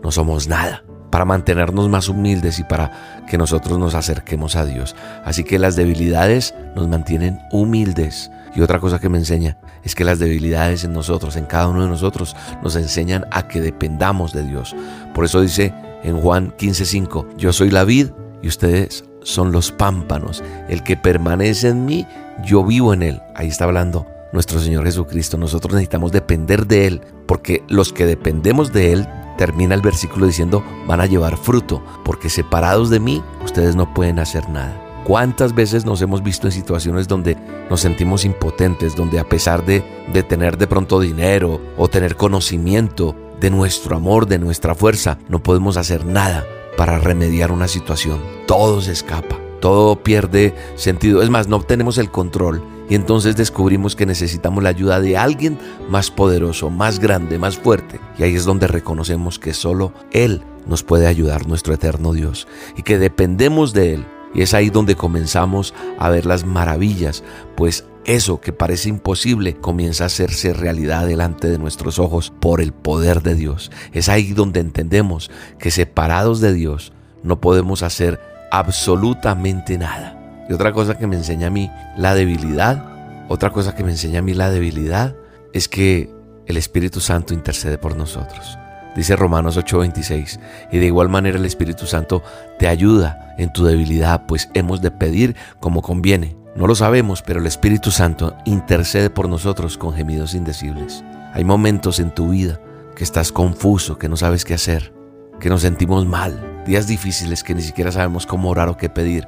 no 0.02 0.10
somos 0.10 0.48
nada, 0.48 0.84
para 1.10 1.24
mantenernos 1.24 1.88
más 1.88 2.08
humildes 2.08 2.58
y 2.58 2.64
para 2.64 3.24
que 3.28 3.38
nosotros 3.38 3.78
nos 3.78 3.94
acerquemos 3.94 4.56
a 4.56 4.64
Dios. 4.64 4.96
Así 5.24 5.44
que 5.44 5.58
las 5.58 5.76
debilidades 5.76 6.54
nos 6.74 6.88
mantienen 6.88 7.38
humildes. 7.52 8.30
Y 8.54 8.60
otra 8.60 8.80
cosa 8.80 8.98
que 8.98 9.08
me 9.08 9.18
enseña 9.18 9.56
es 9.82 9.94
que 9.94 10.04
las 10.04 10.18
debilidades 10.18 10.84
en 10.84 10.92
nosotros, 10.92 11.36
en 11.36 11.46
cada 11.46 11.68
uno 11.68 11.82
de 11.82 11.88
nosotros, 11.88 12.36
nos 12.62 12.76
enseñan 12.76 13.26
a 13.30 13.48
que 13.48 13.60
dependamos 13.60 14.32
de 14.32 14.42
Dios. 14.42 14.76
Por 15.14 15.24
eso 15.24 15.40
dice 15.40 15.72
en 16.02 16.20
Juan 16.20 16.52
15:5, 16.58 17.26
yo 17.36 17.52
soy 17.52 17.70
la 17.70 17.84
vid 17.84 18.08
y 18.42 18.48
ustedes 18.48 19.04
son 19.22 19.52
los 19.52 19.72
pámpanos. 19.72 20.42
El 20.68 20.82
que 20.82 20.96
permanece 20.96 21.68
en 21.68 21.84
mí, 21.84 22.06
yo 22.44 22.64
vivo 22.64 22.92
en 22.92 23.02
él. 23.02 23.22
Ahí 23.34 23.48
está 23.48 23.64
hablando 23.64 24.06
nuestro 24.32 24.58
Señor 24.58 24.84
Jesucristo. 24.84 25.36
Nosotros 25.36 25.74
necesitamos 25.74 26.10
depender 26.10 26.66
de 26.66 26.86
Él, 26.86 27.00
porque 27.26 27.62
los 27.68 27.92
que 27.92 28.06
dependemos 28.06 28.72
de 28.72 28.92
Él, 28.92 29.08
termina 29.38 29.74
el 29.74 29.80
versículo 29.80 30.26
diciendo, 30.26 30.64
van 30.86 31.00
a 31.00 31.06
llevar 31.06 31.36
fruto, 31.36 31.82
porque 32.04 32.28
separados 32.28 32.90
de 32.90 33.00
mí, 33.00 33.22
ustedes 33.44 33.76
no 33.76 33.92
pueden 33.94 34.18
hacer 34.18 34.48
nada. 34.48 34.78
¿Cuántas 35.04 35.54
veces 35.54 35.84
nos 35.84 36.00
hemos 36.00 36.22
visto 36.22 36.46
en 36.46 36.52
situaciones 36.52 37.08
donde 37.08 37.36
nos 37.68 37.80
sentimos 37.80 38.24
impotentes, 38.24 38.94
donde 38.94 39.18
a 39.18 39.28
pesar 39.28 39.64
de, 39.64 39.84
de 40.12 40.22
tener 40.22 40.58
de 40.58 40.68
pronto 40.68 41.00
dinero 41.00 41.60
o 41.76 41.88
tener 41.88 42.16
conocimiento 42.16 43.16
de 43.40 43.50
nuestro 43.50 43.96
amor, 43.96 44.26
de 44.26 44.38
nuestra 44.38 44.76
fuerza, 44.76 45.18
no 45.28 45.42
podemos 45.42 45.76
hacer 45.76 46.06
nada 46.06 46.44
para 46.76 46.98
remediar 46.98 47.50
una 47.50 47.66
situación? 47.66 48.20
Todo 48.46 48.80
se 48.80 48.92
escapa 48.92 49.41
todo 49.62 50.02
pierde 50.02 50.54
sentido. 50.74 51.22
Es 51.22 51.30
más, 51.30 51.46
no 51.46 51.56
obtenemos 51.56 51.96
el 51.96 52.10
control 52.10 52.62
y 52.90 52.96
entonces 52.96 53.36
descubrimos 53.36 53.94
que 53.94 54.06
necesitamos 54.06 54.62
la 54.62 54.70
ayuda 54.70 55.00
de 55.00 55.16
alguien 55.16 55.56
más 55.88 56.10
poderoso, 56.10 56.68
más 56.68 56.98
grande, 56.98 57.38
más 57.38 57.56
fuerte. 57.56 58.00
Y 58.18 58.24
ahí 58.24 58.34
es 58.34 58.44
donde 58.44 58.66
reconocemos 58.66 59.38
que 59.38 59.54
solo 59.54 59.94
Él 60.10 60.42
nos 60.66 60.82
puede 60.82 61.06
ayudar, 61.06 61.46
nuestro 61.46 61.72
eterno 61.72 62.12
Dios, 62.12 62.48
y 62.76 62.82
que 62.82 62.98
dependemos 62.98 63.72
de 63.72 63.94
Él. 63.94 64.06
Y 64.34 64.42
es 64.42 64.52
ahí 64.52 64.68
donde 64.68 64.96
comenzamos 64.96 65.74
a 65.96 66.10
ver 66.10 66.26
las 66.26 66.44
maravillas, 66.44 67.22
pues 67.54 67.84
eso 68.04 68.40
que 68.40 68.52
parece 68.52 68.88
imposible 68.88 69.54
comienza 69.54 70.04
a 70.04 70.06
hacerse 70.08 70.54
realidad 70.54 71.06
delante 71.06 71.48
de 71.48 71.58
nuestros 71.58 72.00
ojos 72.00 72.32
por 72.40 72.60
el 72.60 72.72
poder 72.72 73.22
de 73.22 73.36
Dios. 73.36 73.70
Es 73.92 74.08
ahí 74.08 74.32
donde 74.32 74.58
entendemos 74.58 75.30
que 75.60 75.70
separados 75.70 76.40
de 76.40 76.52
Dios 76.52 76.92
no 77.22 77.40
podemos 77.40 77.84
hacer 77.84 78.31
absolutamente 78.52 79.78
nada. 79.78 80.44
Y 80.48 80.52
otra 80.52 80.72
cosa 80.72 80.98
que 80.98 81.06
me 81.06 81.16
enseña 81.16 81.46
a 81.46 81.50
mí 81.50 81.70
la 81.96 82.14
debilidad, 82.14 82.84
otra 83.28 83.50
cosa 83.50 83.74
que 83.74 83.82
me 83.82 83.92
enseña 83.92 84.18
a 84.18 84.22
mí 84.22 84.34
la 84.34 84.50
debilidad 84.50 85.16
es 85.54 85.68
que 85.68 86.10
el 86.46 86.58
Espíritu 86.58 87.00
Santo 87.00 87.32
intercede 87.32 87.78
por 87.78 87.96
nosotros. 87.96 88.58
Dice 88.94 89.16
Romanos 89.16 89.56
8:26, 89.56 90.38
y 90.70 90.78
de 90.78 90.84
igual 90.84 91.08
manera 91.08 91.38
el 91.38 91.46
Espíritu 91.46 91.86
Santo 91.86 92.22
te 92.58 92.68
ayuda 92.68 93.34
en 93.38 93.50
tu 93.54 93.64
debilidad, 93.64 94.26
pues 94.26 94.50
hemos 94.52 94.82
de 94.82 94.90
pedir 94.90 95.34
como 95.58 95.80
conviene. 95.80 96.36
No 96.54 96.66
lo 96.66 96.74
sabemos, 96.74 97.22
pero 97.22 97.40
el 97.40 97.46
Espíritu 97.46 97.90
Santo 97.90 98.36
intercede 98.44 99.08
por 99.08 99.30
nosotros 99.30 99.78
con 99.78 99.94
gemidos 99.94 100.34
indecibles. 100.34 101.02
Hay 101.32 101.44
momentos 101.44 101.98
en 102.00 102.10
tu 102.10 102.28
vida 102.28 102.60
que 102.94 103.04
estás 103.04 103.32
confuso, 103.32 103.96
que 103.96 104.10
no 104.10 104.18
sabes 104.18 104.44
qué 104.44 104.52
hacer, 104.52 104.92
que 105.40 105.48
nos 105.48 105.62
sentimos 105.62 106.04
mal, 106.04 106.51
días 106.66 106.86
difíciles 106.86 107.42
que 107.42 107.54
ni 107.54 107.62
siquiera 107.62 107.92
sabemos 107.92 108.26
cómo 108.26 108.50
orar 108.50 108.68
o 108.68 108.76
qué 108.76 108.88
pedir. 108.88 109.26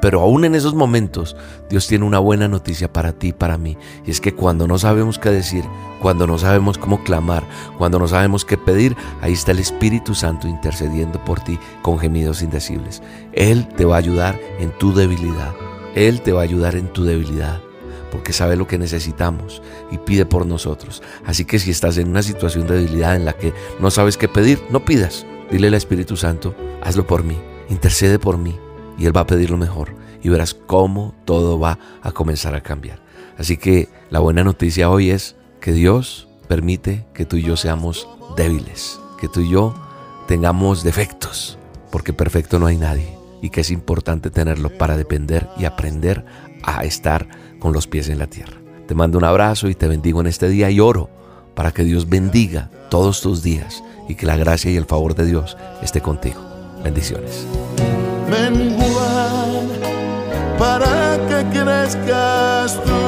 Pero 0.00 0.20
aún 0.20 0.44
en 0.44 0.54
esos 0.54 0.74
momentos, 0.74 1.36
Dios 1.68 1.86
tiene 1.86 2.04
una 2.04 2.18
buena 2.18 2.48
noticia 2.48 2.92
para 2.92 3.12
ti 3.12 3.28
y 3.28 3.32
para 3.32 3.58
mí. 3.58 3.76
Y 4.06 4.10
es 4.10 4.20
que 4.20 4.34
cuando 4.34 4.66
no 4.66 4.78
sabemos 4.78 5.18
qué 5.18 5.30
decir, 5.30 5.64
cuando 6.00 6.26
no 6.26 6.38
sabemos 6.38 6.78
cómo 6.78 7.02
clamar, 7.04 7.44
cuando 7.78 7.98
no 7.98 8.08
sabemos 8.08 8.44
qué 8.44 8.56
pedir, 8.56 8.96
ahí 9.20 9.32
está 9.32 9.52
el 9.52 9.58
Espíritu 9.58 10.14
Santo 10.14 10.48
intercediendo 10.48 11.24
por 11.24 11.40
ti 11.40 11.58
con 11.82 11.98
gemidos 11.98 12.42
indecibles. 12.42 13.02
Él 13.32 13.66
te 13.76 13.84
va 13.84 13.96
a 13.96 13.98
ayudar 13.98 14.38
en 14.58 14.70
tu 14.78 14.94
debilidad. 14.94 15.54
Él 15.94 16.20
te 16.22 16.32
va 16.32 16.40
a 16.40 16.44
ayudar 16.44 16.76
en 16.76 16.92
tu 16.92 17.04
debilidad 17.04 17.60
porque 18.14 18.32
sabe 18.32 18.54
lo 18.54 18.68
que 18.68 18.78
necesitamos 18.78 19.60
y 19.90 19.98
pide 19.98 20.24
por 20.24 20.46
nosotros. 20.46 21.02
Así 21.26 21.44
que 21.44 21.58
si 21.58 21.72
estás 21.72 21.98
en 21.98 22.08
una 22.08 22.22
situación 22.22 22.68
de 22.68 22.76
debilidad 22.76 23.16
en 23.16 23.24
la 23.24 23.32
que 23.32 23.52
no 23.80 23.90
sabes 23.90 24.16
qué 24.16 24.28
pedir, 24.28 24.62
no 24.70 24.84
pidas. 24.84 25.26
Dile 25.50 25.68
al 25.68 25.74
Espíritu 25.74 26.16
Santo, 26.16 26.54
hazlo 26.82 27.06
por 27.06 27.22
mí, 27.22 27.38
intercede 27.68 28.18
por 28.18 28.38
mí 28.38 28.56
y 28.98 29.06
Él 29.06 29.16
va 29.16 29.22
a 29.22 29.26
pedir 29.26 29.50
lo 29.50 29.56
mejor 29.56 29.94
y 30.22 30.28
verás 30.28 30.54
cómo 30.54 31.14
todo 31.24 31.58
va 31.58 31.78
a 32.02 32.12
comenzar 32.12 32.54
a 32.54 32.62
cambiar. 32.62 33.00
Así 33.38 33.56
que 33.56 33.88
la 34.10 34.20
buena 34.20 34.44
noticia 34.44 34.90
hoy 34.90 35.10
es 35.10 35.36
que 35.60 35.72
Dios 35.72 36.28
permite 36.48 37.06
que 37.14 37.24
tú 37.24 37.36
y 37.36 37.42
yo 37.42 37.56
seamos 37.56 38.08
débiles, 38.36 39.00
que 39.20 39.28
tú 39.28 39.40
y 39.40 39.50
yo 39.50 39.74
tengamos 40.26 40.82
defectos, 40.82 41.58
porque 41.90 42.12
perfecto 42.12 42.58
no 42.58 42.66
hay 42.66 42.76
nadie 42.76 43.16
y 43.42 43.50
que 43.50 43.60
es 43.60 43.70
importante 43.70 44.30
tenerlo 44.30 44.70
para 44.70 44.96
depender 44.96 45.48
y 45.58 45.66
aprender 45.66 46.24
a 46.62 46.84
estar 46.84 47.28
con 47.58 47.72
los 47.72 47.86
pies 47.86 48.08
en 48.08 48.18
la 48.18 48.26
tierra. 48.26 48.56
Te 48.86 48.94
mando 48.94 49.18
un 49.18 49.24
abrazo 49.24 49.68
y 49.68 49.74
te 49.74 49.88
bendigo 49.88 50.20
en 50.20 50.26
este 50.26 50.48
día 50.48 50.70
y 50.70 50.80
oro 50.80 51.10
para 51.54 51.72
que 51.72 51.84
Dios 51.84 52.08
bendiga 52.08 52.70
todos 52.90 53.20
tus 53.20 53.42
días 53.42 53.82
y 54.08 54.14
que 54.14 54.26
la 54.26 54.36
gracia 54.36 54.70
y 54.70 54.76
el 54.76 54.84
favor 54.84 55.14
de 55.14 55.24
Dios 55.26 55.56
esté 55.82 56.00
contigo. 56.00 56.40
Bendiciones. 56.82 57.46
Menguar 58.28 59.64
para 60.58 61.18
que 61.28 61.44
crezcas 61.58 62.80
tú 62.84 63.02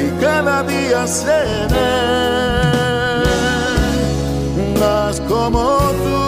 y 0.00 0.20
cada 0.20 0.62
día 0.64 1.06
seré 1.06 2.02
más 4.78 5.20
como 5.22 5.78
tú. 6.04 6.20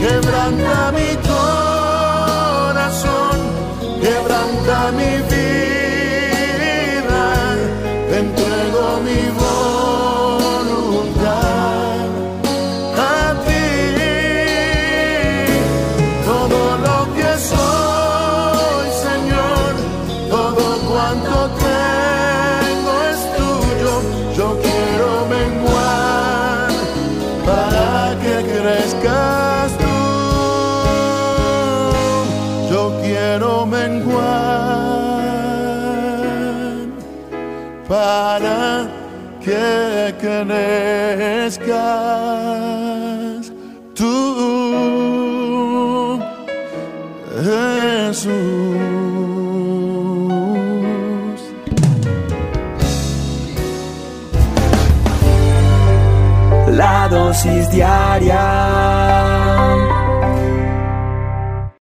Quebranta 0.00 0.92
mi 0.92 1.16
corazón, 1.28 3.38
quebranta 4.00 4.92
mi 4.92 5.12
vida, 5.28 5.31
La 57.72 57.78
dosis 57.78 58.20
diaria 58.20 58.71